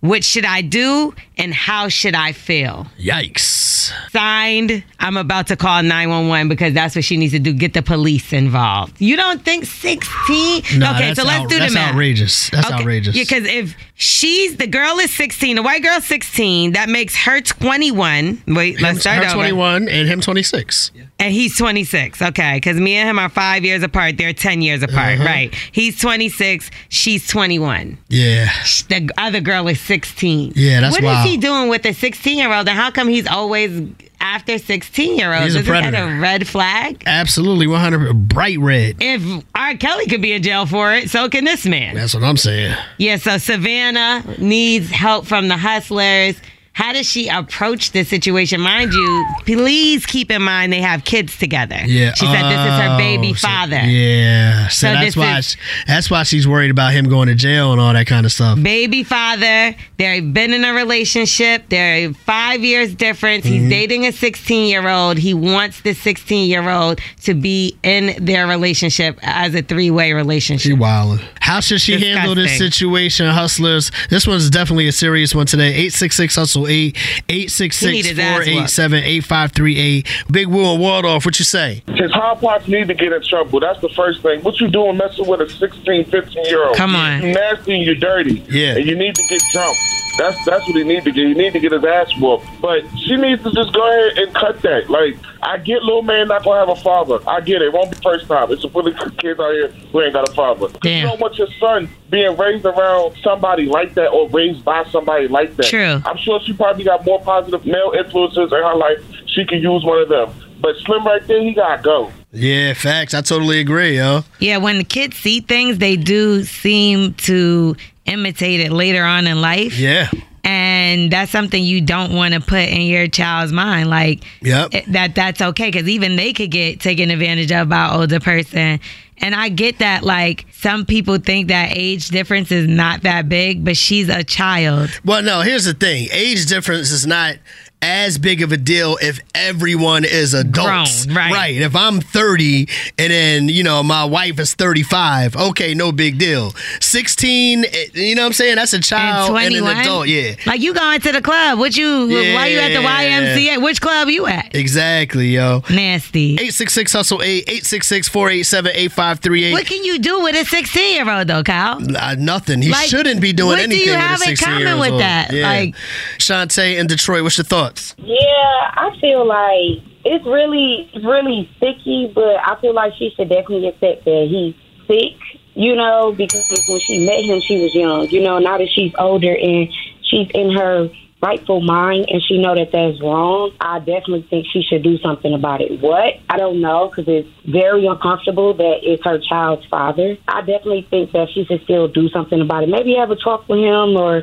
What 0.00 0.22
should 0.24 0.44
I 0.44 0.60
do, 0.60 1.14
and 1.38 1.52
how 1.52 1.88
should 1.88 2.14
I 2.14 2.32
feel? 2.32 2.86
Yikes. 2.98 3.90
Signed, 4.12 4.84
I'm 5.00 5.16
about 5.16 5.46
to 5.48 5.56
call 5.56 5.82
911 5.82 6.48
because 6.48 6.74
that's 6.74 6.94
what 6.94 7.04
she 7.04 7.16
needs 7.16 7.32
to 7.32 7.38
do 7.38 7.52
get 7.52 7.72
the 7.72 7.82
police 7.82 8.32
involved. 8.32 8.94
You 9.00 9.16
don't 9.16 9.42
think 9.44 9.64
16? 9.64 10.78
No, 10.78 10.90
okay, 10.92 11.08
that's 11.08 11.18
so 11.20 11.24
let's 11.26 11.44
out- 11.44 11.48
do 11.48 11.54
the 11.56 11.60
that's 11.60 11.74
math. 11.74 11.92
outrageous. 11.94 12.50
That's 12.50 12.66
Okay, 12.66 12.74
outrageous. 12.74 13.16
Yeah, 13.16 13.22
because 13.24 13.44
if 13.46 13.74
she's 13.96 14.56
the 14.56 14.66
girl 14.66 14.98
is 14.98 15.12
16, 15.14 15.56
the 15.56 15.62
white 15.62 15.82
girl's 15.82 16.04
16, 16.06 16.72
that 16.72 16.88
makes 16.88 17.16
her 17.16 17.40
21. 17.40 18.42
Wait, 18.46 18.80
let's 18.80 18.96
Him- 18.96 19.00
start 19.00 19.16
her 19.24 19.30
over. 19.30 19.34
21 19.34 19.88
and 19.88 20.06
him 20.08 20.20
26. 20.20 20.90
And 21.18 21.32
he's 21.32 21.56
26. 21.56 22.20
Okay. 22.20 22.56
Because 22.58 22.76
me 22.78 22.94
and 22.96 23.08
him 23.08 23.18
are 23.18 23.30
five 23.30 23.64
years 23.64 23.82
apart. 23.82 24.18
They're 24.18 24.34
10 24.34 24.60
years 24.60 24.82
apart. 24.82 25.14
Uh-huh. 25.18 25.24
Right. 25.24 25.54
He's 25.72 25.98
26. 25.98 26.70
She's 26.90 27.26
21. 27.26 27.96
Yeah. 28.08 28.50
The 28.88 29.08
other 29.16 29.40
girl 29.40 29.66
is 29.68 29.80
16. 29.80 30.52
Yeah, 30.54 30.80
that's 30.80 30.92
What 30.92 31.00
is 31.02 31.06
wild. 31.06 31.26
he 31.26 31.36
doing 31.38 31.68
with 31.70 31.86
a 31.86 31.94
16 31.94 32.36
year 32.36 32.52
old? 32.52 32.68
And 32.68 32.78
how 32.78 32.90
come 32.90 33.08
he's 33.08 33.26
always 33.26 33.82
after 34.20 34.58
16 34.58 35.16
year 35.18 35.32
olds? 35.32 35.46
He's 35.54 35.56
a 35.56 35.60
Isn't 35.60 35.92
that 35.92 35.94
a 35.94 36.20
red 36.20 36.46
flag? 36.46 37.02
Absolutely 37.06 37.66
100 37.66 38.28
bright 38.28 38.58
red. 38.58 38.96
If 39.00 39.22
R. 39.66 39.74
Kelly 39.74 40.06
could 40.06 40.22
be 40.22 40.32
in 40.32 40.44
jail 40.44 40.64
for 40.64 40.94
it, 40.94 41.10
so 41.10 41.28
can 41.28 41.42
this 41.42 41.66
man. 41.66 41.96
That's 41.96 42.14
what 42.14 42.22
I'm 42.22 42.36
saying. 42.36 42.76
Yeah, 42.98 43.16
so 43.16 43.36
Savannah 43.36 44.22
needs 44.38 44.88
help 44.90 45.26
from 45.26 45.48
the 45.48 45.56
hustlers. 45.56 46.40
How 46.76 46.92
does 46.92 47.06
she 47.06 47.28
approach 47.28 47.92
this 47.92 48.06
situation? 48.10 48.60
Mind 48.60 48.92
you, 48.92 49.26
please 49.46 50.04
keep 50.04 50.30
in 50.30 50.42
mind 50.42 50.74
they 50.74 50.82
have 50.82 51.04
kids 51.04 51.38
together. 51.38 51.78
Yeah. 51.86 52.12
She 52.12 52.26
said 52.26 52.42
this 52.50 52.60
is 52.60 52.80
her 52.82 52.98
baby 52.98 53.30
Oh, 53.30 53.34
so- 53.34 53.48
father. 53.48 53.80
yeah. 53.86 54.68
So, 54.68 54.88
So 54.88 54.92
that's 54.92 55.16
why 55.16 55.38
is- 55.38 55.50
she- 55.52 55.56
that's 55.86 56.10
why 56.10 56.22
she's 56.24 56.46
worried 56.46 56.70
about 56.70 56.92
him 56.92 57.08
going 57.08 57.28
to 57.28 57.34
jail 57.34 57.72
and 57.72 57.80
all 57.80 57.94
that 57.94 58.06
kind 58.06 58.26
of 58.26 58.32
stuff. 58.32 58.62
Baby 58.62 59.04
father. 59.04 59.74
They've 59.96 60.34
been 60.34 60.52
in 60.52 60.66
a 60.66 60.74
relationship. 60.74 61.64
They're 61.70 62.12
five 62.12 62.62
years 62.62 62.94
difference. 62.94 63.46
Mm-hmm. 63.46 63.54
He's 63.54 63.70
dating 63.70 64.06
a 64.06 64.12
16 64.12 64.68
year 64.68 64.86
old. 64.86 65.16
He 65.16 65.32
wants 65.32 65.80
the 65.80 65.94
16 65.94 66.50
year 66.50 66.68
old 66.68 67.00
to 67.22 67.32
be 67.32 67.74
in 67.84 68.22
their 68.22 68.46
relationship 68.46 69.18
as 69.22 69.54
a 69.54 69.62
three 69.62 69.90
way 69.90 70.12
relationship. 70.12 70.72
She 70.72 70.76
wildin'. 70.76 71.22
How 71.40 71.60
should 71.60 71.80
she 71.80 71.98
handle 71.98 72.34
this 72.34 72.58
situation, 72.58 73.26
hustlers? 73.30 73.90
This 74.10 74.26
one's 74.26 74.50
definitely 74.50 74.88
a 74.88 74.92
serious 74.92 75.34
one 75.34 75.46
today. 75.46 75.68
866 75.68 76.34
Hustle 76.36 76.65
8 76.66 76.96
He 76.96 77.12
866 77.28 77.92
need 77.92 78.04
his 78.06 78.18
ass 78.18 78.38
whooped. 78.38 78.70
487 78.70 79.04
8538. 79.04 80.06
Big 80.30 80.46
Woo 80.48 80.64
and 80.72 80.80
Waldorf, 80.80 81.24
what 81.24 81.38
you 81.38 81.44
say? 81.44 81.82
His 81.88 82.10
hot 82.12 82.40
pots 82.40 82.68
need 82.68 82.88
to 82.88 82.94
get 82.94 83.12
in 83.12 83.22
trouble. 83.22 83.60
That's 83.60 83.80
the 83.80 83.88
first 83.90 84.22
thing. 84.22 84.42
What 84.42 84.60
you 84.60 84.68
doing 84.68 84.96
messing 84.96 85.26
with 85.26 85.40
a 85.40 85.48
16, 85.48 86.04
15 86.06 86.44
year 86.44 86.66
old? 86.66 86.76
Come 86.76 86.94
on. 86.94 87.22
You 87.22 87.32
nasty 87.32 87.74
and 87.74 87.84
you're 87.84 87.94
dirty. 87.94 88.44
Yeah. 88.48 88.76
And 88.76 88.86
you 88.86 88.96
need 88.96 89.14
to 89.14 89.22
get 89.28 89.40
jumped. 89.52 89.78
That's 90.16 90.44
that's 90.44 90.66
what 90.66 90.76
he 90.76 90.84
need 90.84 91.04
to 91.04 91.12
get. 91.12 91.26
He 91.26 91.34
need 91.34 91.52
to 91.52 91.60
get 91.60 91.72
his 91.72 91.84
ass 91.84 92.10
whooped. 92.18 92.46
But 92.60 92.84
she 92.98 93.16
needs 93.16 93.42
to 93.42 93.50
just 93.52 93.72
go 93.72 93.86
ahead 93.88 94.18
and 94.18 94.34
cut 94.34 94.62
that. 94.62 94.88
Like, 94.88 95.16
I 95.42 95.58
get 95.58 95.82
little 95.82 96.02
man 96.02 96.28
not 96.28 96.44
gonna 96.44 96.60
have 96.60 96.68
a 96.68 96.80
father. 96.80 97.18
I 97.28 97.40
get 97.40 97.62
it. 97.62 97.66
It 97.66 97.72
won't 97.72 97.90
be 97.90 97.98
first 98.02 98.26
time. 98.26 98.50
It's 98.50 98.64
a 98.64 98.70
fully 98.70 98.92
kids 99.18 99.38
out 99.38 99.52
here 99.52 99.68
who 99.68 100.02
ain't 100.02 100.12
got 100.12 100.28
a 100.28 100.32
father. 100.32 100.68
Damn. 100.80 101.02
You 101.02 101.08
don't 101.08 101.20
want 101.20 101.36
your 101.36 101.48
son 101.60 101.88
being 102.10 102.36
raised 102.36 102.64
around 102.64 103.16
somebody 103.22 103.66
like 103.66 103.94
that 103.94 104.08
or 104.08 104.28
raised 104.30 104.64
by 104.64 104.84
somebody 104.90 105.28
like 105.28 105.56
that. 105.56 105.66
True. 105.66 106.00
I'm 106.04 106.16
sure 106.16 106.40
she 106.40 106.52
probably 106.52 106.84
got 106.84 107.04
more 107.04 107.20
positive 107.22 107.64
male 107.66 107.92
influences 107.96 108.52
in 108.52 108.58
her 108.58 108.74
life. 108.74 108.98
She 109.26 109.44
can 109.44 109.60
use 109.60 109.84
one 109.84 110.00
of 110.00 110.08
them. 110.08 110.32
But 110.60 110.76
Slim 110.78 111.04
right 111.04 111.26
there, 111.26 111.42
he 111.42 111.52
gotta 111.52 111.82
go. 111.82 112.10
Yeah, 112.32 112.74
facts. 112.74 113.14
I 113.14 113.20
totally 113.20 113.60
agree, 113.60 113.96
yo. 113.96 114.24
Yeah, 114.40 114.56
when 114.58 114.78
the 114.78 114.84
kids 114.84 115.16
see 115.16 115.40
things, 115.40 115.78
they 115.78 115.96
do 115.96 116.44
seem 116.44 117.14
to 117.14 117.76
imitate 118.06 118.60
it 118.60 118.72
later 118.72 119.04
on 119.04 119.26
in 119.26 119.40
life. 119.40 119.78
Yeah. 119.78 120.10
and 120.44 121.10
that's 121.10 121.32
something 121.32 121.62
you 121.62 121.80
don't 121.80 122.12
want 122.14 122.32
to 122.34 122.40
put 122.40 122.68
in 122.68 122.82
your 122.82 123.08
child's 123.08 123.52
mind 123.52 123.90
like 123.90 124.22
Yep. 124.42 124.70
that 124.88 125.14
that's 125.16 125.40
okay 125.42 125.70
because 125.70 125.88
even 125.88 126.14
they 126.16 126.32
could 126.32 126.50
get 126.52 126.80
taken 126.80 127.10
advantage 127.10 127.50
of 127.50 127.68
by 127.68 127.88
an 127.88 127.98
older 128.00 128.20
person 128.20 128.78
and 129.18 129.34
i 129.34 129.48
get 129.48 129.80
that 129.80 130.04
like 130.04 130.46
some 130.52 130.84
people 130.86 131.18
think 131.18 131.48
that 131.48 131.76
age 131.76 132.10
difference 132.10 132.52
is 132.52 132.68
not 132.68 133.02
that 133.02 133.28
big 133.28 133.64
but 133.64 133.76
she's 133.76 134.08
a 134.08 134.22
child 134.22 134.88
Well, 135.04 135.22
no, 135.22 135.40
here's 135.40 135.64
the 135.64 135.74
thing. 135.74 136.08
Age 136.12 136.46
difference 136.46 136.92
is 136.92 137.06
not 137.08 137.36
as 137.82 138.18
big 138.18 138.42
of 138.42 138.50
a 138.52 138.56
deal 138.56 138.96
if 139.02 139.20
everyone 139.34 140.04
is 140.04 140.34
adults. 140.34 141.06
Grown, 141.06 141.16
right. 141.16 141.54
If 141.56 141.76
I'm 141.76 142.00
30 142.00 142.66
and 142.98 143.12
then, 143.12 143.48
you 143.48 143.62
know, 143.62 143.82
my 143.82 144.04
wife 144.04 144.40
is 144.40 144.54
35, 144.54 145.36
okay, 145.36 145.74
no 145.74 145.92
big 145.92 146.18
deal. 146.18 146.52
16, 146.80 147.64
eh, 147.64 147.68
you 147.94 148.14
know 148.14 148.22
what 148.22 148.26
I'm 148.28 148.32
saying? 148.32 148.56
That's 148.56 148.72
a 148.72 148.80
child 148.80 149.36
and, 149.36 149.54
an 149.54 149.64
adult. 149.66 150.08
Yeah. 150.08 150.34
like 150.46 150.60
you 150.60 150.72
going 150.74 151.00
to 151.00 151.12
the 151.12 151.20
club 151.20 151.58
what 151.58 151.76
you 151.76 152.08
why 152.08 152.46
you 152.48 152.58
at 152.58 152.68
the 152.68 152.80
ymca 152.82 153.62
which 153.62 153.80
club 153.80 154.08
you 154.08 154.26
at 154.26 154.54
Exactly, 154.54 155.28
yo. 155.28 155.62
nasty 155.70 156.32
866 156.34 156.92
Hustle 156.92 157.22
8 157.22 157.42
866 157.48 158.08
487 158.08 158.70
8538. 158.74 159.52
what 159.52 159.66
can 159.66 159.84
you 159.84 159.98
do 159.98 160.20
with 160.22 160.34
a 160.36 160.44
16 160.44 160.94
year 160.94 161.10
old 161.10 161.26
though 161.28 161.42
kyle 161.42 161.78
Uh, 161.96 162.14
nothing. 162.18 162.62
He 162.62 162.70
Like, 162.70 162.88
shouldn't 162.88 163.20
be 163.20 163.32
doing 163.32 163.58
anything. 163.58 163.70
what 163.70 163.84
do 163.84 163.90
you 163.90 163.92
with 163.92 164.00
have 164.00 164.22
a 164.22 164.30
in 164.30 164.36
common 164.36 164.78
with 164.78 164.98
that? 164.98 165.32
Yeah. 165.32 165.48
Like- 165.48 165.74
Shantae 166.18 166.78
in 166.78 166.86
Detroit, 166.86 167.22
what's 167.22 167.38
your 167.38 167.44
thoughts? 167.66 167.94
Yeah, 167.98 168.16
I 168.16 168.96
feel 169.00 169.26
like 169.26 169.82
it's 170.04 170.24
really, 170.24 170.90
really 171.04 171.50
sticky, 171.56 172.12
but 172.14 172.36
I 172.36 172.58
feel 172.60 172.74
like 172.74 172.92
she 172.98 173.10
should 173.16 173.28
definitely 173.28 173.68
accept 173.68 174.04
that 174.04 174.26
he's 174.30 174.54
sick, 174.86 175.18
you 175.54 175.74
know, 175.74 176.12
because 176.16 176.46
when 176.68 176.80
she 176.80 177.06
met 177.06 177.24
him, 177.24 177.40
she 177.40 177.62
was 177.62 177.74
young. 177.74 178.08
You 178.08 178.22
know, 178.22 178.38
now 178.38 178.58
that 178.58 178.68
she's 178.74 178.92
older 178.98 179.34
and 179.34 179.68
she's 180.02 180.28
in 180.34 180.52
her 180.52 180.88
rightful 181.22 181.62
mind 181.62 182.06
and 182.10 182.22
she 182.22 182.38
know 182.38 182.54
that 182.54 182.70
that's 182.72 183.00
wrong, 183.00 183.50
I 183.60 183.78
definitely 183.78 184.26
think 184.28 184.46
she 184.52 184.62
should 184.62 184.82
do 184.82 184.98
something 184.98 185.32
about 185.32 185.60
it. 185.62 185.80
What? 185.80 186.14
I 186.28 186.36
don't 186.36 186.60
know 186.60 186.88
because 186.88 187.06
it's 187.08 187.28
very 187.50 187.86
uncomfortable 187.86 188.54
that 188.54 188.80
it's 188.82 189.02
her 189.04 189.18
child's 189.18 189.66
father. 189.66 190.16
I 190.28 190.40
definitely 190.40 190.86
think 190.90 191.12
that 191.12 191.28
she 191.32 191.44
should 191.46 191.62
still 191.64 191.88
do 191.88 192.08
something 192.10 192.40
about 192.40 192.64
it. 192.64 192.68
Maybe 192.68 192.94
have 192.96 193.10
a 193.10 193.16
talk 193.16 193.48
with 193.48 193.58
him 193.58 193.96
or 193.96 194.22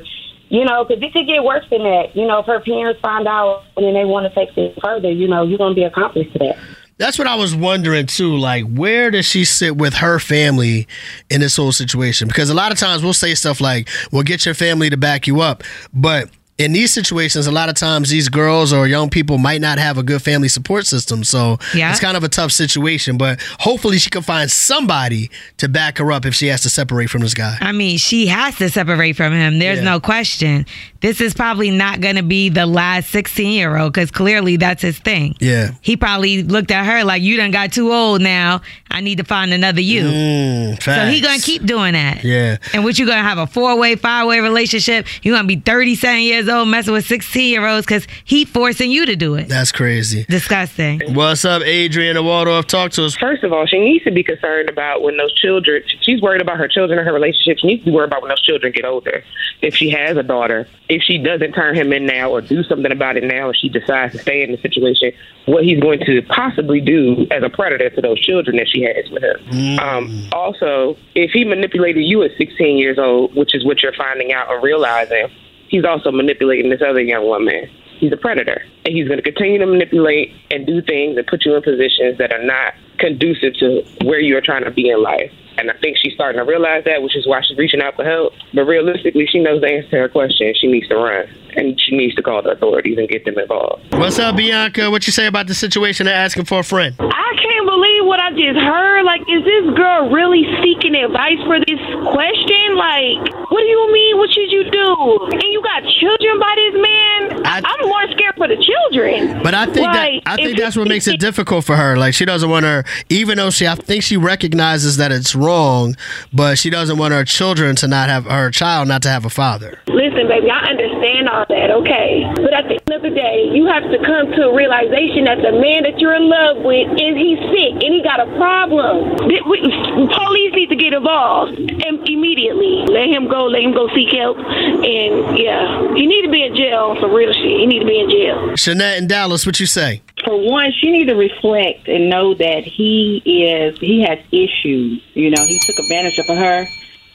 you 0.53 0.63
know, 0.63 0.85
because 0.85 1.01
it 1.01 1.11
could 1.11 1.25
get 1.25 1.43
worse 1.43 1.65
than 1.71 1.81
that. 1.81 2.15
You 2.15 2.27
know, 2.27 2.37
if 2.39 2.45
her 2.45 2.59
parents 2.59 3.01
find 3.01 3.27
out 3.27 3.63
and 3.75 3.83
then 3.83 3.95
they 3.95 4.05
want 4.05 4.31
to 4.31 4.35
take 4.35 4.55
it 4.55 4.77
further, 4.79 5.11
you 5.11 5.27
know, 5.27 5.41
you're 5.43 5.57
going 5.57 5.71
to 5.71 5.75
be 5.75 5.83
accomplice 5.83 6.31
to 6.33 6.39
that. 6.39 6.57
That's 6.99 7.17
what 7.17 7.25
I 7.25 7.33
was 7.33 7.55
wondering 7.55 8.05
too. 8.05 8.37
Like, 8.37 8.63
where 8.65 9.09
does 9.09 9.25
she 9.25 9.45
sit 9.45 9.77
with 9.77 9.95
her 9.95 10.19
family 10.19 10.87
in 11.31 11.41
this 11.41 11.55
whole 11.55 11.71
situation? 11.71 12.27
Because 12.27 12.51
a 12.51 12.53
lot 12.53 12.71
of 12.71 12.77
times 12.77 13.03
we'll 13.03 13.13
say 13.13 13.33
stuff 13.33 13.59
like, 13.61 13.89
well, 14.11 14.21
get 14.21 14.45
your 14.45 14.53
family 14.53 14.91
to 14.91 14.95
back 14.95 15.25
you 15.25 15.41
up. 15.41 15.63
But 15.91 16.29
in 16.63 16.71
these 16.73 16.91
situations, 16.93 17.47
a 17.47 17.51
lot 17.51 17.69
of 17.69 17.75
times 17.75 18.09
these 18.09 18.29
girls 18.29 18.71
or 18.73 18.87
young 18.87 19.09
people 19.09 19.37
might 19.37 19.61
not 19.61 19.77
have 19.79 19.97
a 19.97 20.03
good 20.03 20.21
family 20.21 20.47
support 20.47 20.85
system. 20.85 21.23
So 21.23 21.57
Yeah. 21.73 21.91
it's 21.91 21.99
kind 21.99 22.17
of 22.17 22.23
a 22.23 22.29
tough 22.29 22.51
situation. 22.51 23.17
But 23.17 23.41
hopefully 23.59 23.97
she 23.99 24.09
can 24.09 24.21
find 24.23 24.49
somebody 24.49 25.29
to 25.57 25.67
back 25.69 25.97
her 25.97 26.11
up 26.11 26.25
if 26.25 26.33
she 26.35 26.47
has 26.47 26.61
to 26.61 26.69
separate 26.69 27.09
from 27.09 27.21
this 27.21 27.33
guy. 27.33 27.57
I 27.61 27.71
mean, 27.71 27.97
she 27.97 28.27
has 28.27 28.55
to 28.57 28.69
separate 28.69 29.15
from 29.15 29.33
him. 29.33 29.59
There's 29.59 29.79
Yeah. 29.79 29.83
no 29.85 29.99
question. 29.99 30.65
This 31.01 31.19
is 31.19 31.33
probably 31.33 31.69
not 31.69 31.99
going 31.99 32.15
to 32.15 32.23
be 32.23 32.47
the 32.49 32.65
last 32.65 33.09
16 33.09 33.51
year 33.51 33.75
old 33.77 33.93
because 33.93 34.09
clearly 34.09 34.55
that's 34.57 34.81
his 34.81 34.97
thing. 34.97 35.35
Yeah. 35.41 35.71
He 35.81 35.97
probably 35.97 36.43
looked 36.43 36.71
at 36.71 36.85
her 36.85 37.03
like, 37.03 37.21
you 37.21 37.35
done 37.35 37.51
got 37.51 37.73
too 37.73 37.91
old 37.91 38.21
now. 38.21 38.61
I 38.89 39.01
need 39.01 39.17
to 39.17 39.23
find 39.25 39.51
another 39.53 39.81
you. 39.81 40.03
Mm, 40.03 40.81
so 40.83 41.05
he 41.07 41.19
going 41.19 41.39
to 41.39 41.45
keep 41.45 41.65
doing 41.65 41.93
that. 41.93 42.23
Yeah. 42.23 42.57
And 42.73 42.83
what 42.83 42.97
you 42.97 43.05
going 43.05 43.17
to 43.17 43.23
have 43.23 43.37
a 43.37 43.47
four 43.47 43.75
way, 43.77 43.95
five 43.95 44.27
way 44.27 44.39
relationship? 44.39 45.07
you 45.23 45.31
going 45.33 45.43
to 45.43 45.47
be 45.47 45.57
37 45.57 46.21
years 46.21 46.47
old 46.47 46.52
messing 46.65 46.93
with 46.93 47.05
16 47.05 47.49
year 47.49 47.65
olds 47.65 47.85
because 47.85 48.07
he 48.23 48.45
forcing 48.45 48.91
you 48.91 49.05
to 49.05 49.15
do 49.15 49.35
it. 49.35 49.49
That's 49.49 49.71
crazy. 49.71 50.25
Disgusting. 50.29 51.01
What's 51.13 51.45
up, 51.45 51.61
Adrian 51.63 52.17
and 52.17 52.25
Waldorf? 52.25 52.67
Talk 52.67 52.91
to 52.93 53.05
us. 53.05 53.15
First 53.15 53.43
of 53.43 53.51
all, 53.51 53.65
she 53.65 53.79
needs 53.79 54.03
to 54.05 54.11
be 54.11 54.23
concerned 54.23 54.69
about 54.69 55.01
when 55.01 55.17
those 55.17 55.33
children. 55.33 55.83
She's 56.01 56.21
worried 56.21 56.41
about 56.41 56.57
her 56.57 56.67
children 56.67 56.99
and 56.99 57.07
her 57.07 57.13
relationship. 57.13 57.59
She 57.59 57.67
needs 57.67 57.81
to 57.81 57.85
be 57.85 57.91
worried 57.91 58.07
about 58.07 58.21
when 58.21 58.29
those 58.29 58.41
children 58.41 58.71
get 58.71 58.85
older. 58.85 59.23
If 59.61 59.75
she 59.75 59.89
has 59.89 60.17
a 60.17 60.23
daughter, 60.23 60.67
if 60.89 61.01
she 61.01 61.17
doesn't 61.17 61.53
turn 61.53 61.75
him 61.75 61.91
in 61.93 62.05
now 62.05 62.31
or 62.31 62.41
do 62.41 62.63
something 62.63 62.91
about 62.91 63.17
it 63.17 63.23
now, 63.23 63.47
and 63.47 63.57
she 63.57 63.69
decides 63.69 64.13
to 64.13 64.19
stay 64.19 64.43
in 64.43 64.51
the 64.51 64.57
situation, 64.57 65.11
what 65.45 65.63
he's 65.63 65.79
going 65.79 65.99
to 66.05 66.21
possibly 66.23 66.81
do 66.81 67.27
as 67.31 67.43
a 67.43 67.49
predator 67.49 67.89
to 67.89 68.01
those 68.01 68.19
children 68.19 68.57
that 68.57 68.67
she 68.67 68.81
has 68.83 69.09
with 69.09 69.23
him. 69.23 69.79
Um, 69.79 70.27
also, 70.31 70.97
if 71.15 71.31
he 71.31 71.43
manipulated 71.43 72.03
you 72.03 72.23
at 72.23 72.31
16 72.37 72.77
years 72.77 72.97
old, 72.97 73.35
which 73.35 73.55
is 73.55 73.65
what 73.65 73.81
you're 73.81 73.93
finding 73.93 74.33
out 74.33 74.49
or 74.49 74.61
realizing, 74.61 75.27
he's 75.73 75.83
also 75.85 76.11
manipulating 76.11 76.69
this 76.69 76.83
other 76.87 77.01
young 77.01 77.25
woman. 77.25 77.67
He's 77.97 78.13
a 78.13 78.17
predator, 78.17 78.61
and 78.85 78.93
he's 78.93 79.07
going 79.07 79.17
to 79.17 79.23
continue 79.23 79.57
to 79.57 79.65
manipulate 79.65 80.31
and 80.51 80.67
do 80.67 80.83
things 80.83 81.17
and 81.17 81.25
put 81.25 81.45
you 81.45 81.55
in 81.55 81.63
positions 81.63 82.19
that 82.19 82.31
are 82.31 82.43
not 82.43 82.75
conducive 82.99 83.55
to 83.55 83.81
where 84.05 84.19
you're 84.19 84.41
trying 84.41 84.63
to 84.65 84.71
be 84.71 84.89
in 84.89 85.01
life. 85.01 85.31
And 85.57 85.71
I 85.71 85.77
think 85.81 85.97
she's 85.97 86.13
starting 86.13 86.37
to 86.37 86.45
realize 86.45 86.83
that, 86.85 87.01
which 87.01 87.15
is 87.15 87.27
why 87.27 87.41
she's 87.41 87.57
reaching 87.57 87.81
out 87.81 87.95
for 87.95 88.03
help. 88.03 88.33
But 88.53 88.65
realistically, 88.65 89.25
she 89.25 89.39
knows 89.39 89.61
the 89.61 89.67
answer 89.67 89.89
to 89.89 89.97
her 89.97 90.09
question. 90.09 90.53
She 90.59 90.67
needs 90.67 90.87
to 90.89 90.95
run, 90.95 91.25
and 91.55 91.79
she 91.79 91.95
needs 91.95 92.15
to 92.15 92.21
call 92.21 92.41
the 92.41 92.51
authorities 92.51 92.97
and 92.97 93.07
get 93.09 93.25
them 93.25 93.37
involved. 93.37 93.93
What's 93.93 94.19
up, 94.19 94.35
Bianca? 94.35 94.89
What 94.89 95.07
you 95.07 95.13
say 95.13 95.25
about 95.25 95.47
the 95.47 95.53
situation 95.53 96.07
and 96.07 96.15
asking 96.15 96.45
for 96.45 96.59
a 96.59 96.63
friend? 96.63 96.95
I 96.99 97.31
can't 97.37 97.65
believe 97.65 98.05
what 98.05 98.19
I 98.19 98.31
just 98.31 98.59
heard. 98.59 99.03
Like, 99.05 99.21
is 99.21 99.43
this 99.45 99.77
girl 99.77 100.09
really 100.09 100.43
seeking 100.61 100.95
advice 100.95 101.41
for 101.45 101.59
this 101.59 101.79
question? 102.11 102.75
Like, 102.75 103.21
what 103.49 103.61
do 103.61 103.69
you 103.69 103.83
mean? 103.93 104.17
What 104.17 104.29
should 104.33 104.51
you 104.51 104.63
do? 104.69 104.87
And 105.31 105.49
you 105.51 105.61
got 105.61 105.83
children 105.99 106.39
by 106.39 106.53
this 106.57 106.75
man? 106.75 107.45
I, 107.45 107.61
am 107.63 107.87
more 107.87 108.05
scared 108.11 108.32
for 108.43 108.47
the 108.49 108.61
children. 108.61 109.41
But 109.41 109.53
I 109.53 109.65
think 109.65 109.87
Like, 109.87 110.23
that 110.25 110.33
I 110.33 110.35
think 110.35 110.57
that's 110.57 110.75
what 110.75 110.87
makes 110.87 111.07
it 111.07 111.19
difficult 111.19 111.63
for 111.63 111.75
her. 111.75 111.95
Like 111.95 112.13
she 112.13 112.25
doesn't 112.25 112.49
want 112.49 112.65
her, 112.65 112.83
even 113.09 113.37
though 113.37 113.49
she 113.49 113.65
I 113.67 113.75
think 113.75 114.03
she 114.03 114.17
recognizes 114.17 114.97
that 114.97 115.11
it's 115.11 115.33
wrong, 115.33 115.95
but 116.33 116.57
she 116.57 116.69
doesn't 116.69 116.97
want 116.97 117.13
her 117.13 117.23
children 117.23 117.75
to 117.77 117.87
not 117.87 118.09
have 118.09 118.25
her 118.25 118.51
child 118.51 118.87
not 118.87 119.01
to 119.03 119.09
have 119.09 119.23
a 119.25 119.29
father. 119.29 119.79
Listen, 119.87 120.27
baby, 120.27 120.49
I 120.51 120.75
understand 120.75 121.29
all 121.29 121.45
that, 121.47 121.71
okay? 121.71 122.27
But 122.35 122.53
at 122.53 122.67
the 122.67 122.75
end 122.83 122.91
of 122.91 123.01
the 123.01 123.15
day, 123.15 123.49
you 123.53 123.65
have 123.67 123.83
to 123.83 123.97
come 124.03 124.31
to 124.35 124.41
a 124.49 124.55
realization 124.55 125.23
that 125.25 125.39
the 125.39 125.55
man 125.55 125.83
that 125.83 125.99
you're 125.99 126.15
in 126.15 126.27
love 126.27 126.57
with 126.63 126.91
is 126.99 127.15
he's 127.15 127.39
sick 127.55 127.79
and 127.79 127.91
he 127.95 128.03
got 128.03 128.19
a 128.19 128.27
problem. 128.35 129.15
Police 129.23 130.51
need 130.53 130.69
to 130.69 130.75
get 130.75 130.93
involved 130.93 131.57
im- 131.59 132.03
immediately. 132.05 132.83
Let 132.91 133.07
him 133.07 133.29
go. 133.29 133.45
Let 133.47 133.63
him 133.63 133.73
go 133.73 133.87
seek 133.95 134.11
help. 134.13 134.37
And 134.37 135.37
yeah, 135.39 135.95
he 135.95 136.05
need 136.05 136.23
to 136.27 136.31
be 136.31 136.43
in 136.43 136.55
jail 136.55 136.95
for 136.99 137.07
real 137.07 137.31
shit. 137.31 137.63
He 137.63 137.65
need 137.65 137.79
to 137.79 137.85
be 137.85 137.99
in 137.99 138.09
jail. 138.09 138.32
Shanette 138.55 138.97
in 138.97 139.07
Dallas, 139.07 139.45
what 139.45 139.59
you 139.59 139.65
say? 139.65 140.01
for 140.23 140.37
one, 140.49 140.71
she 140.79 140.89
need 140.89 141.05
to 141.05 141.15
reflect 141.15 141.87
and 141.89 142.09
know 142.09 142.33
that 142.35 142.63
he 142.63 143.21
is 143.25 143.77
he 143.79 144.01
has 144.07 144.19
issues. 144.31 145.01
You 145.13 145.29
know, 145.31 145.43
he 145.45 145.59
took 145.65 145.77
advantage 145.79 146.17
of 146.19 146.27
her. 146.27 146.65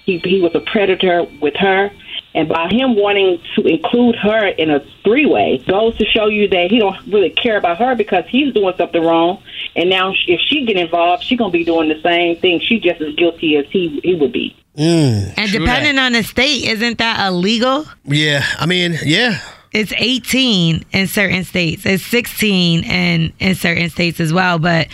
He 0.05 0.19
he 0.19 0.41
was 0.41 0.55
a 0.55 0.61
predator 0.61 1.25
with 1.41 1.55
her, 1.57 1.91
And 2.35 2.49
by 2.49 2.69
him 2.69 2.97
wanting 2.97 3.41
to 3.57 3.63
include 3.67 4.17
her 4.17 4.47
in 4.47 4.71
a 4.71 4.81
three 5.05 5.25
way 5.27 5.63
goes 5.67 5.97
to 5.99 6.05
show 6.05 6.27
you 6.29 6.49
that 6.49 6.71
he 6.71 6.79
don't 6.79 6.97
really 7.07 7.31
care 7.31 7.57
about 7.57 7.79
her 7.79 7.95
because 7.95 8.25
he's 8.29 8.53
doing 8.53 8.75
something 8.77 9.03
wrong. 9.03 9.43
And 9.77 9.89
now 9.89 10.13
if 10.27 10.41
she 10.41 10.67
get 10.67 10.77
involved, 10.77 11.23
she's 11.25 11.39
gonna 11.39 11.51
be 11.51 11.65
doing 11.65 11.89
the 11.89 12.01
same 12.03 12.37
thing. 12.37 12.61
She 12.61 12.79
just 12.79 13.01
as 13.01 13.15
guilty 13.15 13.57
as 13.57 13.65
he 13.71 14.01
he 14.03 14.15
would 14.15 14.33
be. 14.33 14.55
Mm, 14.77 15.33
And 15.37 15.51
true 15.51 15.61
depending 15.61 15.99
on 15.99 16.13
the 16.13 16.23
state, 16.23 16.65
isn't 16.65 16.99
that 16.99 17.27
illegal? 17.27 17.87
yeah, 18.05 18.45
I 18.59 18.67
mean, 18.67 18.97
yeah, 19.05 19.41
It's 19.73 19.93
18 19.97 20.85
in 20.93 21.07
certain 21.07 21.45
states. 21.45 21.85
It's 21.85 22.05
16 22.07 22.85
in 22.85 23.33
in 23.39 23.55
certain 23.55 23.91
states 23.91 24.21
as 24.21 24.33
well, 24.33 24.59
but 24.59 24.89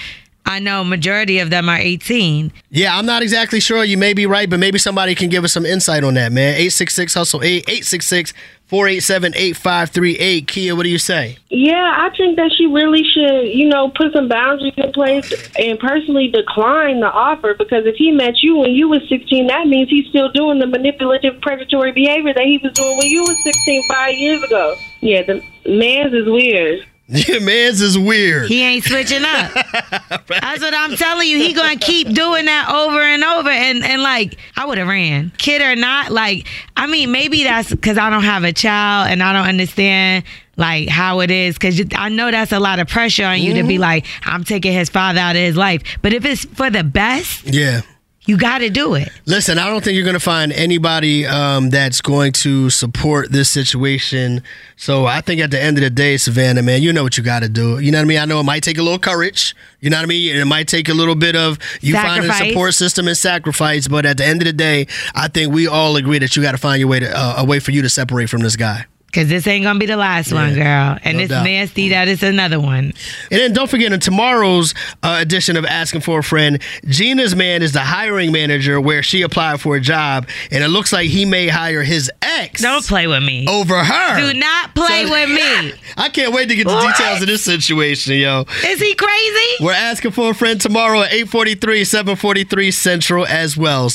I 0.47 0.59
know 0.59 0.85
majority 0.85 1.39
of 1.39 1.49
them 1.49 1.69
are 1.71 1.79
18. 1.79 2.53
yeah. 2.71 2.97
I'm 2.99 3.07
not 3.07 3.23
exactly 3.23 3.61
sure. 3.61 3.83
You 3.83 3.97
may 3.97 4.13
be 4.13 4.27
right, 4.27 4.49
but 4.51 4.61
maybe 4.61 4.79
somebody 4.79 5.15
can 5.15 5.31
give 5.31 5.43
us 5.43 5.53
some 5.55 5.65
insight 5.65 6.05
on 6.05 6.15
that, 6.15 6.33
man. 6.33 6.55
Eight 6.57 6.71
six 6.71 6.95
six 6.95 7.15
hustle 7.15 7.43
eight 7.43 7.65
eight 7.69 7.87
six 7.87 8.07
six 8.07 8.35
four 8.67 8.89
eight 8.89 9.01
seven 9.01 9.33
eight 9.37 9.57
five 9.57 9.91
three 9.91 10.17
eight. 10.19 10.47
Kia, 10.47 10.75
what 10.75 10.83
do 10.85 10.89
you 10.89 10.99
say? 10.99 11.39
Yeah, 11.51 11.95
I 11.97 12.15
think 12.17 12.37
that 12.37 12.53
she 12.57 12.67
really 12.67 13.03
should, 13.05 13.49
you 13.49 13.69
know, 13.69 13.91
put 13.91 14.13
some 14.13 14.29
boundaries 14.29 14.75
in 14.77 14.93
place 14.93 15.33
and 15.57 15.79
personally 15.79 16.29
decline 16.29 17.01
the 17.01 17.11
offer 17.11 17.55
because 17.55 17.87
if 17.87 17.97
he 17.97 18.11
met 18.11 18.43
you 18.43 18.57
when 18.57 18.71
you 18.71 18.89
was 18.89 19.03
16, 19.09 19.47
that 19.47 19.67
means 19.67 19.89
he's 19.89 20.09
still 20.09 20.31
doing 20.33 20.59
the 20.59 20.67
manipulative, 20.67 21.41
predatory 21.41 21.93
behavior 21.93 22.35
that 22.35 22.45
he 22.45 22.59
was 22.63 22.73
doing 22.73 22.97
when 22.99 23.09
you 23.09 23.21
was 23.23 23.43
16 23.43 23.83
five 23.89 24.15
years 24.15 24.43
ago. 24.43 24.75
Yeah, 25.01 25.23
the 25.23 25.43
man's 25.67 26.13
is 26.13 26.27
weird. 26.27 26.87
Yeah, 27.09 27.39
man's 27.39 27.83
is 27.83 27.99
weird. 27.99 28.49
He 28.49 28.63
ain't 28.63 28.83
switching 28.83 29.25
up. 29.25 29.53
That's 30.27 30.63
what 30.63 30.73
I'm 30.75 30.97
telling 30.97 31.29
you. 31.29 31.37
He 31.37 31.53
gonna 31.53 31.77
keep 31.77 32.09
doing 32.09 32.47
that 32.47 32.71
over 32.71 32.99
and 32.99 33.23
over. 33.23 33.51
And 33.51 33.85
and 33.85 34.03
like 34.03 34.39
I 34.57 34.65
would 34.65 34.79
have 34.79 34.89
ran, 34.89 35.31
kid 35.37 35.61
or 35.61 35.77
not. 35.77 36.13
Like 36.13 36.47
I 36.77 36.87
mean, 36.87 37.13
maybe 37.13 37.45
that's 37.45 37.71
because 37.71 37.99
I 37.99 38.09
don't 38.09 38.25
have 38.25 38.45
a 38.45 38.55
child 38.55 39.11
and 39.11 39.23
I 39.23 39.35
don't 39.35 39.47
understand 39.47 40.25
like 40.57 40.89
how 40.89 41.21
it 41.21 41.31
is. 41.31 41.57
Because 41.57 41.81
I 41.95 42.09
know 42.09 42.31
that's 42.31 42.53
a 42.53 42.61
lot 42.61 42.79
of 42.79 42.89
pressure 42.89 43.27
on 43.27 43.41
you 43.41 43.55
to 43.55 43.63
be 43.63 43.75
mm-hmm. 43.75 43.83
like, 43.83 44.07
I'm 44.25 44.45
taking 44.45 44.73
his 44.73 44.89
father 44.89 45.21
out 45.21 45.37
of 45.37 45.43
his 45.43 45.57
life. 45.57 45.83
But 46.01 46.13
if 46.13 46.25
it's 46.25 46.45
for 46.45 46.71
the 46.71 46.85
best, 46.85 47.45
Yeah. 47.53 47.83
You 48.27 48.39
got 48.39 48.59
to 48.59 48.71
do 48.71 48.95
it. 48.95 49.11
Listen, 49.27 49.59
I 49.59 49.69
don't 49.69 49.85
think 49.85 49.97
you're 49.97 50.05
going 50.05 50.15
to 50.15 50.21
find 50.21 50.53
anybody 50.53 51.27
um, 51.27 51.71
that's 51.71 52.01
going 52.01 52.33
to 52.33 52.71
support 52.71 53.31
this 53.31 53.51
situation. 53.51 54.43
So 54.77 55.07
I 55.07 55.21
think 55.21 55.41
at 55.41 55.51
the 55.51 55.61
end 55.61 55.77
of 55.77 55.85
the 55.85 55.91
day, 55.91 56.17
Savannah, 56.17 56.63
man, 56.63 56.83
you 56.83 56.93
know 56.93 57.03
what 57.03 57.19
you 57.19 57.25
got 57.25 57.43
to 57.43 57.49
do. 57.49 57.79
You 57.79 57.93
know 57.93 57.99
what 57.99 58.05
I 58.05 58.07
mean? 58.07 58.19
I 58.19 58.25
know 58.25 58.41
it 58.41 58.45
might 58.45 58.63
take 58.63 58.79
a 58.79 58.83
little 58.83 58.99
courage. 58.99 59.55
You 59.81 59.91
know 59.91 59.99
what 59.99 60.05
I 60.05 60.07
mean? 60.07 60.35
It 60.35 60.45
might 60.47 60.69
take 60.69 60.89
a 60.89 60.95
little 60.95 61.15
bit 61.15 61.37
of 61.37 61.59
you 61.83 61.95
finding 61.95 62.31
a 62.31 62.35
support 62.35 62.75
system 62.75 63.09
and 63.09 63.17
sacrifice. 63.17 63.89
But 63.89 64.07
at 64.07 64.17
the 64.17 64.25
end 64.25 64.41
of 64.41 64.47
the 64.47 64.53
day, 64.53 64.87
I 65.15 65.29
think 65.29 65.53
we 65.53 65.67
all 65.67 65.97
agree 65.97 66.19
that 66.19 66.35
you 66.35 66.43
got 66.43 66.53
to 66.53 66.59
find 66.59 66.81
your 66.81 66.89
way 66.89 67.01
to 67.01 67.11
uh, 67.15 67.35
a 67.39 67.45
way 67.45 67.61
for 67.61 67.73
you 67.73 67.83
to 67.83 67.89
separate 67.89 68.31
from 68.31 68.41
this 68.41 68.57
guy. 68.57 68.87
Because 69.15 69.29
this 69.29 69.47
ain't 69.47 69.65
to 69.65 69.79
be 69.79 69.87
the 69.87 69.97
last 69.97 70.33
one, 70.33 70.55
girl. 70.55 70.99
And 71.05 71.19
no 71.19 71.23
it's 71.23 71.31
doubt. 71.31 71.45
nasty 71.45 71.91
that 71.91 72.09
it's 72.09 72.25
another 72.25 72.59
one. 72.59 72.87
And 73.31 73.41
then 73.41 73.53
don't 73.53 73.71
forget 73.71 73.93
in 73.93 74.01
tomorrow's 74.01 74.75
uh, 75.05 75.19
edition 75.21 75.57
of 75.57 75.65
Asking 75.65 76.01
for 76.01 76.19
a 76.19 76.23
Friend, 76.25 76.61
Gina's 76.89 77.37
man 77.37 77.63
is 77.63 77.71
the 77.73 77.81
hiring 77.81 78.33
manager 78.33 78.81
where 78.81 79.05
she 79.05 79.23
applied 79.23 79.61
for 79.61 79.77
a 79.77 79.81
job, 79.81 80.29
and 80.51 80.65
it 80.65 80.69
looks 80.69 80.93
like 80.93 81.09
he 81.11 81.25
may 81.25 81.47
hire 81.47 81.85
his 81.85 82.11
ex. 82.23 82.61
Don't 82.61 82.85
play 82.85 83.07
with 83.07 83.23
me. 83.23 83.47
Over 83.49 83.85
her. 83.85 84.33
Do 84.33 84.37
not 84.37 84.75
play 84.75 85.07
So- 85.07 85.13
with 85.13 85.29
me. 85.31 85.73
I 85.97 86.09
can't 86.09 86.33
wait 86.35 86.49
to 86.49 86.57
get 86.57 86.67
the 86.67 86.75
What? 86.75 86.97
details 86.97 87.21
of 87.23 87.29
this 87.29 87.45
situation, 87.45 88.15
yo. 88.17 88.47
Is 88.65 88.81
he 88.81 88.95
crazy? 88.97 89.55
We're 89.65 89.73
asking 89.73 90.11
for 90.11 90.31
a 90.31 90.35
friend 90.35 90.61
tomorrow 90.61 91.03
at 91.03 91.13
843, 91.13 91.85
743 91.85 92.71
Central 92.73 93.25
as 93.27 93.57
well. 93.57 93.87
It's 93.87 93.95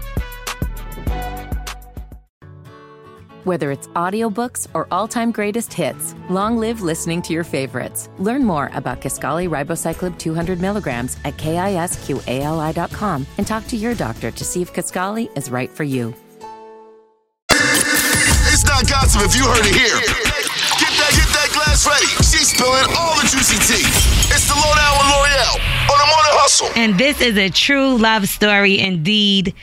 Whether 3.43 3.71
it's 3.71 3.87
audiobooks 3.89 4.67
or 4.75 4.87
all-time 4.91 5.31
greatest 5.31 5.73
hits, 5.73 6.13
long 6.29 6.57
live 6.57 6.81
listening 6.81 7.23
to 7.23 7.33
your 7.33 7.43
favorites. 7.43 8.07
Learn 8.19 8.43
more 8.43 8.69
about 8.75 9.01
Kisqali 9.01 9.49
Ribociclib 9.49 10.19
200 10.19 10.61
milligrams 10.61 11.17
at 11.25 11.37
kisqali.com 11.37 13.25
and 13.39 13.47
talk 13.47 13.65
to 13.67 13.75
your 13.75 13.95
doctor 13.95 14.29
to 14.29 14.43
see 14.43 14.61
if 14.61 14.71
Kisqali 14.73 15.35
is 15.35 15.49
right 15.49 15.71
for 15.71 15.83
you. 15.83 16.13
It's 17.49 18.63
not 18.65 18.87
gossip 18.87 19.23
if 19.23 19.35
you 19.35 19.45
heard 19.45 19.65
it 19.65 19.73
here. 19.73 19.97
Get 20.77 20.93
that, 21.01 21.11
get 21.17 21.29
that 21.33 21.49
glass 21.51 21.87
ready. 21.87 22.05
She's 22.21 22.49
spilling 22.53 22.85
all 22.95 23.15
the 23.15 23.25
juicy 23.25 23.57
tea. 23.57 23.87
It's 24.29 24.47
the 24.47 24.53
lowdown 24.53 24.93
with 25.01 25.09
Lore'l 25.17 25.57
on 25.89 25.97
the 25.97 26.05
morning 26.05 26.33
hustle. 26.37 26.69
And 26.75 26.97
this 26.99 27.21
is 27.21 27.37
a 27.37 27.49
true 27.49 27.97
love 27.97 28.27
story 28.27 28.77
indeed. 28.77 29.55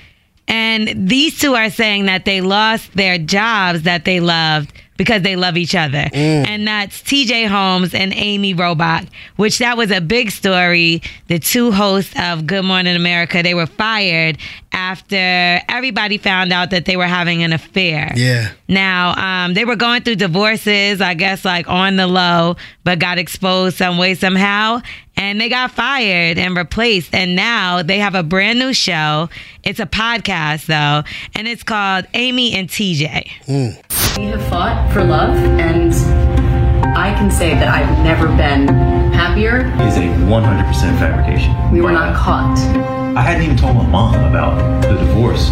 And 0.49 1.09
these 1.09 1.39
two 1.39 1.55
are 1.55 1.71
saying 1.71 2.07
that 2.07 2.25
they 2.25 2.41
lost 2.41 2.95
their 2.95 3.19
jobs 3.19 3.83
that 3.83 4.05
they 4.05 4.19
loved 4.21 4.73
because 4.99 5.23
they 5.23 5.37
love 5.37 5.57
each 5.57 5.75
other. 5.75 6.09
And 6.13 6.67
that's 6.67 7.01
TJ 7.03 7.47
Holmes 7.49 7.95
and 7.95 8.13
Amy 8.13 8.53
Robach, 8.53 9.09
which 9.37 9.59
that 9.59 9.77
was 9.77 9.91
a 9.91 10.01
big 10.01 10.31
story. 10.33 11.01
The 11.29 11.39
two 11.39 11.71
hosts 11.71 12.13
of 12.19 12.47
Good 12.47 12.65
Morning 12.65 12.97
America, 12.97 13.43
they 13.43 13.55
were 13.55 13.67
fired 13.67 14.39
after 14.73 15.61
everybody 15.69 16.19
found 16.19 16.53
out 16.53 16.71
that 16.71 16.85
they 16.85 16.97
were 16.97 17.07
having 17.07 17.43
an 17.43 17.53
affair. 17.53 18.13
Yeah. 18.17 18.51
Now, 18.67 19.45
um, 19.45 19.55
they 19.55 19.65
were 19.65 19.77
going 19.77 20.03
through 20.03 20.17
divorces, 20.17 21.01
I 21.01 21.15
guess, 21.15 21.45
like 21.45 21.69
on 21.69 21.97
the 21.97 22.07
low, 22.07 22.57
but 22.85 22.99
got 22.99 23.19
exposed 23.19 23.77
some 23.77 23.99
way, 23.99 24.15
somehow. 24.15 24.83
And 25.19 25.41
they 25.41 25.49
got 25.49 25.73
fired 25.73 26.39
and 26.39 26.57
replaced. 26.57 27.15
And 27.15 27.35
now 27.37 27.83
they 27.83 27.99
have 27.99 28.15
a 28.15 28.23
brand 28.23 28.59
new 28.59 28.73
show. 28.73 29.29
It's 29.65 29.81
a 29.81 29.87
podcast, 29.87 30.67
though, 30.67 31.03
and 31.35 31.49
it's 31.49 31.63
called 31.63 32.07
Amy 32.15 32.55
and 32.55 32.69
TJ. 32.69 34.17
We 34.17 34.25
have 34.25 34.43
fought 34.49 34.93
for 34.93 35.05
love, 35.05 35.37
and 35.37 35.93
I 36.97 37.13
can 37.15 37.31
say 37.31 37.51
that 37.51 37.69
I've 37.69 38.05
never 38.05 38.29
been 38.29 38.69
happier. 39.13 39.67
is 39.87 39.97
a 39.97 40.01
100% 40.01 40.99
fabrication. 40.99 41.73
We 41.73 41.81
were 41.81 41.93
not 41.93 42.17
caught. 42.17 42.59
I 43.17 43.21
hadn't 43.23 43.43
even 43.43 43.57
told 43.57 43.77
my 43.77 43.87
mom 43.87 44.15
about 44.15 44.83
the 44.83 44.95
divorce. 44.95 45.51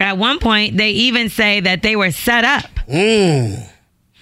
At 0.00 0.18
one 0.18 0.40
point, 0.40 0.76
they 0.76 0.90
even 0.90 1.28
say 1.28 1.60
that 1.60 1.82
they 1.82 1.94
were 1.94 2.10
set 2.10 2.44
up. 2.44 2.64
Mm. 2.88 3.68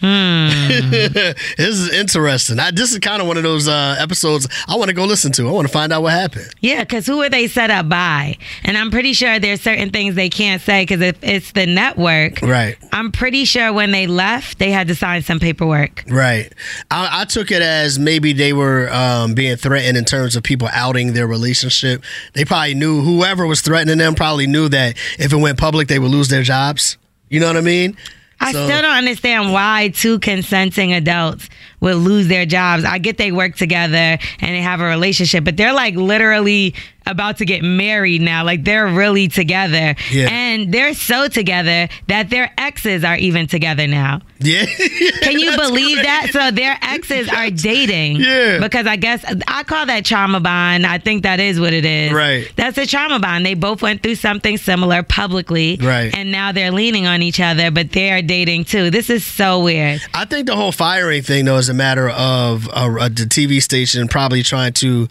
Hmm. 0.01 0.49
this 0.91 1.37
is 1.59 1.93
interesting. 1.93 2.59
I, 2.59 2.71
this 2.71 2.93
is 2.93 2.99
kind 3.01 3.21
of 3.21 3.29
one 3.29 3.37
of 3.37 3.43
those 3.43 3.69
uh, 3.69 3.97
episodes 3.99 4.49
I 4.69 4.77
want 4.77 4.89
to 4.89 4.95
go 4.95 5.05
listen 5.05 5.33
to. 5.33 5.49
I 5.49 5.51
want 5.53 5.67
to 5.67 5.73
find 5.73 5.93
out 5.93 6.03
what 6.03 6.13
happened. 6.13 6.49
Yeah, 6.61 6.81
because 6.85 7.07
who 7.07 7.23
are 7.23 7.29
they 7.29 7.47
set 7.49 7.71
up 7.71 7.89
by? 7.89 8.37
And 8.65 8.77
I'm 8.79 8.91
pretty 8.91 9.13
sure 9.13 9.39
there's 9.39 9.61
certain 9.61 9.91
things 9.91 10.15
they 10.15 10.31
can't 10.31 10.63
say 10.63 10.83
because 10.83 11.01
if 11.01 11.23
it's 11.23 11.53
the 11.53 11.67
network, 11.67 12.41
Right. 12.43 12.77
I'm 12.93 13.13
pretty 13.13 13.45
sure 13.45 13.73
when 13.73 13.91
they 13.91 14.07
left, 14.07 14.59
they 14.59 14.71
had 14.71 14.89
to 14.89 14.95
sign 14.95 15.23
some 15.23 15.39
paperwork. 15.39 16.05
Right. 16.09 16.53
I, 16.91 17.23
I 17.23 17.25
took 17.27 17.51
it 17.51 17.63
as 17.63 17.99
maybe 17.99 18.33
they 18.33 18.53
were 18.53 18.91
um, 18.93 19.35
being 19.35 19.57
threatened 19.57 19.97
in 19.99 20.05
terms 20.05 20.35
of 20.37 20.43
people 20.43 20.69
outing 20.73 21.13
their 21.13 21.27
relationship. 21.27 22.03
They 22.33 22.45
probably 22.45 22.75
knew 22.75 23.03
whoever 23.03 23.47
was 23.47 23.61
threatening 23.61 23.99
them 23.99 24.15
probably 24.15 24.47
knew 24.47 24.69
that 24.71 24.97
if 25.19 25.33
it 25.33 25.37
went 25.37 25.59
public, 25.59 25.89
they 25.89 25.99
would 25.99 26.11
lose 26.11 26.29
their 26.29 26.43
jobs. 26.43 26.97
You 27.29 27.41
know 27.41 27.47
what 27.47 27.57
I 27.57 27.61
mean? 27.61 27.97
I 28.41 28.53
So- 28.53 28.65
still 28.67 28.81
don't 28.83 28.97
understand 28.97 29.53
why 29.53 29.93
two 29.95 30.19
consenting 30.19 30.93
adults 30.93 31.49
would 31.81 31.97
lose 31.97 32.27
their 32.29 32.47
jobs. 32.47 32.85
I 32.85 32.99
get 32.99 33.19
they 33.19 33.33
work 33.33 33.57
together 33.57 33.97
and 33.97 34.19
they 34.55 34.63
have 34.63 34.81
a 34.81 34.85
relationship, 34.87 35.45
but 35.45 35.57
they're 35.57 35.73
like 35.75 35.95
literally 35.95 36.75
about 37.11 37.39
to 37.39 37.45
get 37.45 37.63
married 37.63 38.23
now. 38.23 38.45
Like 38.45 38.65
they're 38.65 38.87
really 38.87 39.29
together. 39.29 39.95
Yeah. 40.11 40.29
And 40.31 40.73
they're 40.73 40.95
so 40.95 41.29
together 41.29 41.89
that 42.09 42.31
their 42.31 42.53
exes 42.59 43.05
are 43.05 43.17
even 43.17 43.47
together 43.47 43.87
now. 43.87 44.21
Yeah. 44.39 44.65
Can 45.21 45.39
you 45.39 45.57
believe 45.57 45.99
that? 45.99 46.29
So 46.33 46.51
their 46.51 46.79
exes 46.81 47.29
are 47.29 47.51
dating. 47.51 48.17
Yeah. 48.17 48.59
Because 48.59 48.87
I 48.87 48.97
guess 48.97 49.25
I 49.47 49.63
call 49.65 49.87
that 49.87 50.05
trauma 50.05 50.41
bond. 50.41 50.87
I 50.87 50.99
think 50.99 51.25
that 51.25 51.41
is 51.41 51.61
what 51.61 51.73
it 51.73 51.85
is. 51.85 52.13
Right. 52.13 52.51
That's 52.57 52.79
a 52.79 52.87
trauma 52.87 53.19
bond. 53.19 53.45
They 53.45 53.55
both 53.55 53.83
went 53.83 54.03
through 54.03 54.15
something 54.15 54.57
similar 54.57 55.03
publicly. 55.03 55.79
Right. 55.81 56.15
And 56.17 56.33
now 56.33 56.53
they're 56.53 56.73
leaning 56.73 57.07
on 57.07 57.23
each 57.23 57.41
other, 57.41 57.71
but 57.71 57.93
they 57.93 58.11
are 58.11 58.23
dating 58.23 58.65
too. 58.65 58.91
This 58.91 59.11
is 59.11 59.25
so 59.27 59.63
weird. 59.63 60.01
I 60.15 60.25
think 60.25 60.47
the 60.47 60.57
whole 60.57 60.73
firing 60.73 61.23
thing, 61.23 61.45
though, 61.45 61.59
is 61.59 61.69
a 61.69 61.75
matter 61.75 62.09
of 62.09 62.69
uh, 62.69 62.73
uh, 63.01 63.09
the 63.09 63.27
TV 63.27 63.61
station 63.63 64.09
probably 64.09 64.43
trying 64.43 64.73
to 64.75 65.09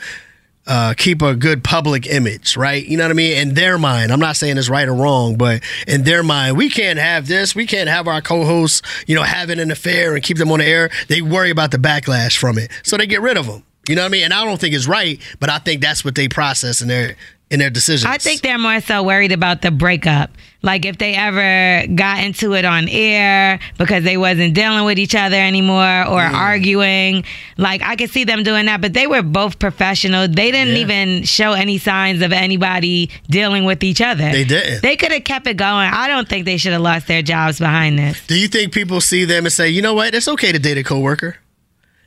uh, 0.69 0.93
keep 0.95 1.23
a 1.23 1.35
good 1.35 1.63
public 1.63 2.05
image, 2.05 2.55
right? 2.55 2.85
You 2.85 2.95
know 2.95 3.03
what 3.05 3.11
I 3.11 3.15
mean? 3.15 3.37
In 3.37 3.55
their 3.55 3.79
mind, 3.79 4.13
I'm 4.13 4.19
not 4.19 4.35
saying 4.35 4.57
it's 4.57 4.69
right 4.69 4.87
or 4.87 4.93
wrong, 4.93 5.35
but 5.35 5.63
in 5.87 6.03
their 6.03 6.21
mind, 6.21 6.57
we 6.57 6.69
can't 6.69 6.99
have 6.99 7.27
this. 7.27 7.55
We 7.55 7.65
can't 7.65 7.89
have 7.89 8.07
our 8.07 8.21
co-hosts, 8.21 8.83
you 9.07 9.15
know, 9.15 9.23
having 9.23 9.59
an 9.59 9.71
affair 9.71 10.13
and 10.13 10.23
keep 10.23 10.37
them 10.37 10.51
on 10.51 10.59
the 10.59 10.65
air. 10.65 10.91
They 11.07 11.23
worry 11.23 11.49
about 11.49 11.71
the 11.71 11.79
backlash 11.79 12.37
from 12.37 12.59
it, 12.59 12.71
so 12.83 12.97
they 12.97 13.07
get 13.07 13.21
rid 13.21 13.35
of 13.35 13.47
them. 13.47 13.63
You 13.89 13.95
know 13.95 14.03
what 14.03 14.09
I 14.09 14.11
mean? 14.11 14.25
And 14.25 14.33
I 14.33 14.45
don't 14.45 14.61
think 14.61 14.75
it's 14.75 14.87
right, 14.87 15.19
but 15.39 15.49
I 15.49 15.57
think 15.57 15.81
that's 15.81 16.05
what 16.05 16.13
they 16.13 16.29
process 16.29 16.81
in 16.83 16.87
their 16.87 17.15
in 17.49 17.57
their 17.57 17.71
decisions. 17.71 18.05
I 18.05 18.19
think 18.19 18.41
they're 18.41 18.59
more 18.59 18.79
so 18.79 19.01
worried 19.01 19.31
about 19.31 19.63
the 19.63 19.71
breakup. 19.71 20.29
Like 20.61 20.83
if 20.85 20.97
they 20.97 21.15
ever 21.15 21.87
got 21.95 22.21
into 22.21 22.53
it 22.53 22.65
on 22.65 22.89
air 22.89 23.59
because 23.77 24.03
they 24.03 24.17
wasn't 24.17 24.53
dealing 24.53 24.83
with 24.83 24.99
each 24.99 25.15
other 25.15 25.37
anymore 25.37 26.05
or 26.05 26.19
arguing. 26.21 27.23
Like 27.57 27.81
I 27.81 27.95
could 27.95 28.09
see 28.09 28.25
them 28.25 28.43
doing 28.43 28.65
that, 28.65 28.81
but 28.81 28.93
they 28.93 29.07
were 29.07 29.21
both 29.21 29.57
professional. 29.59 30.27
They 30.27 30.51
didn't 30.51 30.75
Yeah. 30.75 30.81
even 30.81 31.23
show 31.23 31.53
any 31.53 31.77
signs 31.77 32.21
of 32.21 32.33
anybody 32.33 33.09
dealing 33.29 33.63
with 33.63 33.83
each 33.83 34.01
other. 34.01 34.29
They 34.31 34.43
didn't. 34.43 34.81
They 34.81 34.97
could 34.97 35.13
have 35.13 35.23
kept 35.23 35.47
it 35.47 35.55
going. 35.55 35.89
I 35.93 36.07
don't 36.09 36.27
think 36.27 36.43
they 36.45 36.57
should 36.57 36.73
have 36.73 36.81
lost 36.81 37.07
their 37.07 37.21
jobs 37.21 37.57
behind 37.59 37.97
this. 37.97 38.19
Do 38.27 38.37
you 38.37 38.49
think 38.49 38.73
people 38.73 38.99
see 38.99 39.23
them 39.23 39.45
and 39.45 39.53
say, 39.53 39.69
you 39.69 39.81
know 39.81 39.93
what, 39.93 40.13
it's 40.13 40.27
okay 40.27 40.51
to 40.51 40.59
date 40.59 40.77
a 40.77 40.83
coworker? 40.83 41.37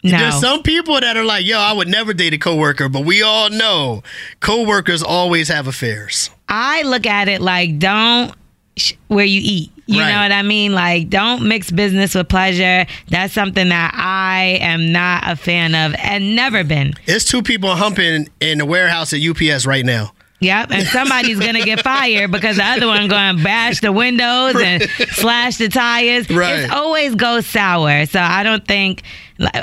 No. 0.04 0.18
There's 0.18 0.40
some 0.40 0.62
people 0.64 1.00
that 1.00 1.16
are 1.16 1.24
like, 1.24 1.46
yo, 1.46 1.58
I 1.58 1.72
would 1.72 1.86
never 1.88 2.12
date 2.12 2.34
a 2.34 2.38
coworker, 2.38 2.88
but 2.88 3.04
we 3.04 3.22
all 3.22 3.48
know 3.50 4.02
coworkers 4.40 5.02
always 5.02 5.48
have 5.48 5.68
affairs. 5.68 6.28
I 6.48 6.82
look 6.82 7.06
at 7.06 7.28
it 7.28 7.40
like 7.40 7.78
don't 7.78 8.34
sh- 8.76 8.92
where 9.08 9.24
you 9.24 9.40
eat. 9.42 9.70
You 9.87 10.00
Right. 10.00 10.12
know 10.12 10.20
what 10.20 10.32
I 10.32 10.42
mean? 10.42 10.72
Like 10.72 11.11
don't 11.11 11.46
mix 11.48 11.70
business 11.70 12.14
with 12.14 12.28
pleasure. 12.28 12.87
That's 13.08 13.35
something 13.35 13.68
that 13.68 13.92
I 13.94 14.58
am 14.61 14.92
not 14.92 15.24
a 15.26 15.37
fan 15.37 15.74
of 15.74 15.94
and 15.98 16.35
never 16.37 16.62
been. 16.64 16.94
It's 17.06 17.24
two 17.24 17.42
people 17.42 17.74
humping 17.74 18.28
in 18.40 18.58
the 18.58 18.64
warehouse 18.64 19.12
at 19.12 19.20
UPS 19.20 19.66
right 19.66 19.85
now. 19.85 20.12
Yep, 20.42 20.70
and 20.72 20.87
somebody's 20.88 21.38
gonna 21.38 21.64
get 21.64 21.81
fired 21.83 22.31
because 22.31 22.57
the 22.57 22.64
other 22.64 22.87
one 22.87 23.09
going 23.09 23.38
to 23.38 23.44
bash 23.44 23.81
the 23.81 23.92
windows 23.92 24.55
and 24.57 24.83
slash 25.11 25.57
the 25.57 25.68
tires. 25.68 26.28
Right. 26.28 26.61
It's 26.61 26.72
always 26.72 27.14
goes 27.14 27.46
sour. 27.46 28.07
So 28.07 28.20
I 28.20 28.42
don't 28.42 28.66
think 28.66 29.02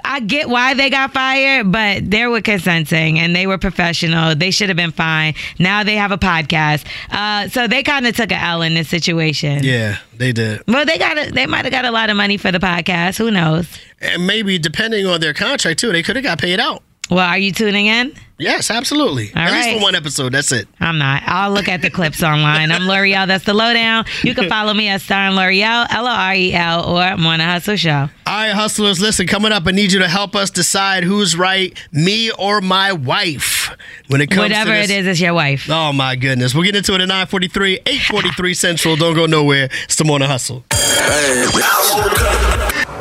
I 0.04 0.20
get 0.22 0.50
why 0.50 0.74
they 0.74 0.90
got 0.90 1.14
fired, 1.14 1.72
but 1.72 2.10
they 2.10 2.26
were 2.28 2.42
consenting 2.42 3.20
and 3.20 3.36
they 3.36 3.48
were 3.48 3.58
professional. 3.58 4.36
They 4.36 4.52
should 4.52 4.70
have 4.70 4.78
been 4.78 4.92
fine. 4.92 5.36
Now 5.58 5.84
they 5.84 5.96
have 5.96 6.12
a 6.12 6.18
podcast, 6.18 6.86
uh, 7.12 7.50
so 7.50 7.68
they 7.68 7.84
kind 7.84 8.08
of 8.08 8.16
took 8.16 8.32
a 8.32 8.38
L 8.38 8.62
in 8.62 8.74
this 8.74 8.90
situation. 8.90 9.64
Yeah, 9.64 9.98
they 10.18 10.32
did. 10.32 10.64
Well, 10.68 10.86
they 10.86 10.98
got 10.98 11.18
a, 11.18 11.32
they 11.32 11.46
might 11.46 11.66
have 11.66 11.72
got 11.72 11.86
a 11.86 11.92
lot 11.92 12.10
of 12.10 12.18
money 12.18 12.38
for 12.38 12.52
the 12.52 12.60
podcast. 12.60 13.18
Who 13.18 13.32
knows? 13.32 13.68
And 14.02 14.26
maybe 14.26 14.58
depending 14.58 15.06
on 15.06 15.20
their 15.22 15.34
contract 15.34 15.80
too, 15.80 15.92
they 15.92 16.04
could 16.04 16.16
have 16.16 16.24
got 16.24 16.40
paid 16.40 16.60
out. 16.60 16.84
Well, 17.10 17.28
are 17.28 17.38
you 17.40 17.52
tuning 17.52 17.88
in? 17.88 18.14
Yes, 18.38 18.72
absolutely. 18.72 19.34
All 19.36 19.42
At 19.42 19.52
least 19.52 19.78
for 19.78 19.84
one 19.84 19.96
episode. 19.96 20.32
That's 20.32 20.52
it. 20.52 20.68
I'm 20.80 20.98
not. 20.98 21.24
I'll 21.26 21.52
look 21.52 21.68
at 21.68 21.82
the 21.82 21.90
clips 21.90 22.24
online. 22.24 22.72
I'm 22.72 22.84
Lore'l. 22.84 23.28
That's 23.28 23.44
the 23.46 23.54
lowdown. 23.54 24.06
You 24.24 24.34
can 24.34 24.48
follow 24.48 24.74
me 24.74 24.88
at 24.88 25.02
Star 25.02 25.28
and 25.28 25.36
Lore'l, 25.36 25.88
L 25.90 26.08
O 26.08 26.10
R 26.10 26.34
E 26.36 26.54
L, 26.54 26.86
or 26.86 27.18
Morning 27.18 27.46
Hustle 27.48 27.76
Show. 27.76 27.92
All 27.92 28.10
right, 28.28 28.52
hustlers, 28.52 29.02
listen, 29.02 29.28
coming 29.28 29.52
up, 29.52 29.66
I 29.66 29.72
need 29.72 29.92
you 29.92 30.00
to 30.00 30.08
help 30.08 30.36
us 30.36 30.52
decide 30.52 31.04
who's 31.04 31.36
right, 31.36 31.78
me 31.92 32.32
or 32.32 32.62
my 32.62 32.94
wife. 32.94 33.76
When 34.08 34.22
it 34.22 34.28
comes 34.30 34.44
Whatever 34.50 34.72
to 34.72 34.78
it 34.78 34.88
this. 34.88 34.98
is, 35.00 35.08
it's 35.08 35.20
your 35.20 35.34
wife. 35.34 35.68
Oh 35.70 35.92
my 35.92 36.16
goodness. 36.16 36.54
We'll 36.54 36.64
get 36.64 36.76
into 36.76 36.94
it 36.94 37.02
at 37.02 37.08
943, 37.08 37.80
843 37.86 38.54
Central. 38.54 38.96
Don't 38.96 39.16
go 39.16 39.26
nowhere. 39.26 39.70
It's 39.84 39.96
the 39.96 40.06
morning 40.06 40.30
hustle. 40.30 40.64
Hey 40.72 41.46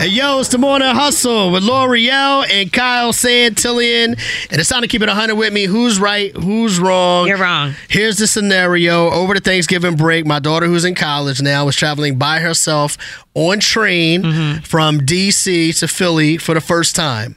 yo, 0.00 0.38
it's 0.40 0.48
the 0.48 0.58
morning 0.58 0.88
hustle 0.88 1.50
with 1.50 1.62
Lore'l 1.64 2.44
and 2.50 2.72
Kyle 2.72 3.12
Santillian. 3.12 4.08
And 4.50 4.60
it's 4.60 4.68
time 4.68 4.82
to 4.82 4.88
keep 4.88 5.02
it 5.02 5.08
100 5.08 5.34
with 5.34 5.52
me. 5.52 5.64
Who's 5.64 5.98
right? 5.98 6.34
Who's 6.36 6.78
wrong? 6.78 7.26
You're 7.26 7.38
wrong. 7.38 7.74
Here's 7.88 8.18
the 8.18 8.26
scenario. 8.26 9.10
Over 9.10 9.34
the 9.34 9.40
Thanksgiving 9.40 9.96
break, 9.96 10.24
my 10.26 10.38
daughter, 10.38 10.66
who's 10.66 10.84
in 10.84 10.94
college 10.94 11.42
now, 11.42 11.64
was 11.66 11.76
traveling 11.76 12.16
by 12.16 12.38
herself 12.40 12.96
on 13.34 13.60
train 13.60 14.22
Mm-hmm. 14.22 14.60
from 14.62 15.00
DC 15.00 15.78
to 15.80 15.88
Philly 15.88 16.38
for 16.38 16.54
the 16.54 16.60
first 16.60 16.94
time. 16.96 17.36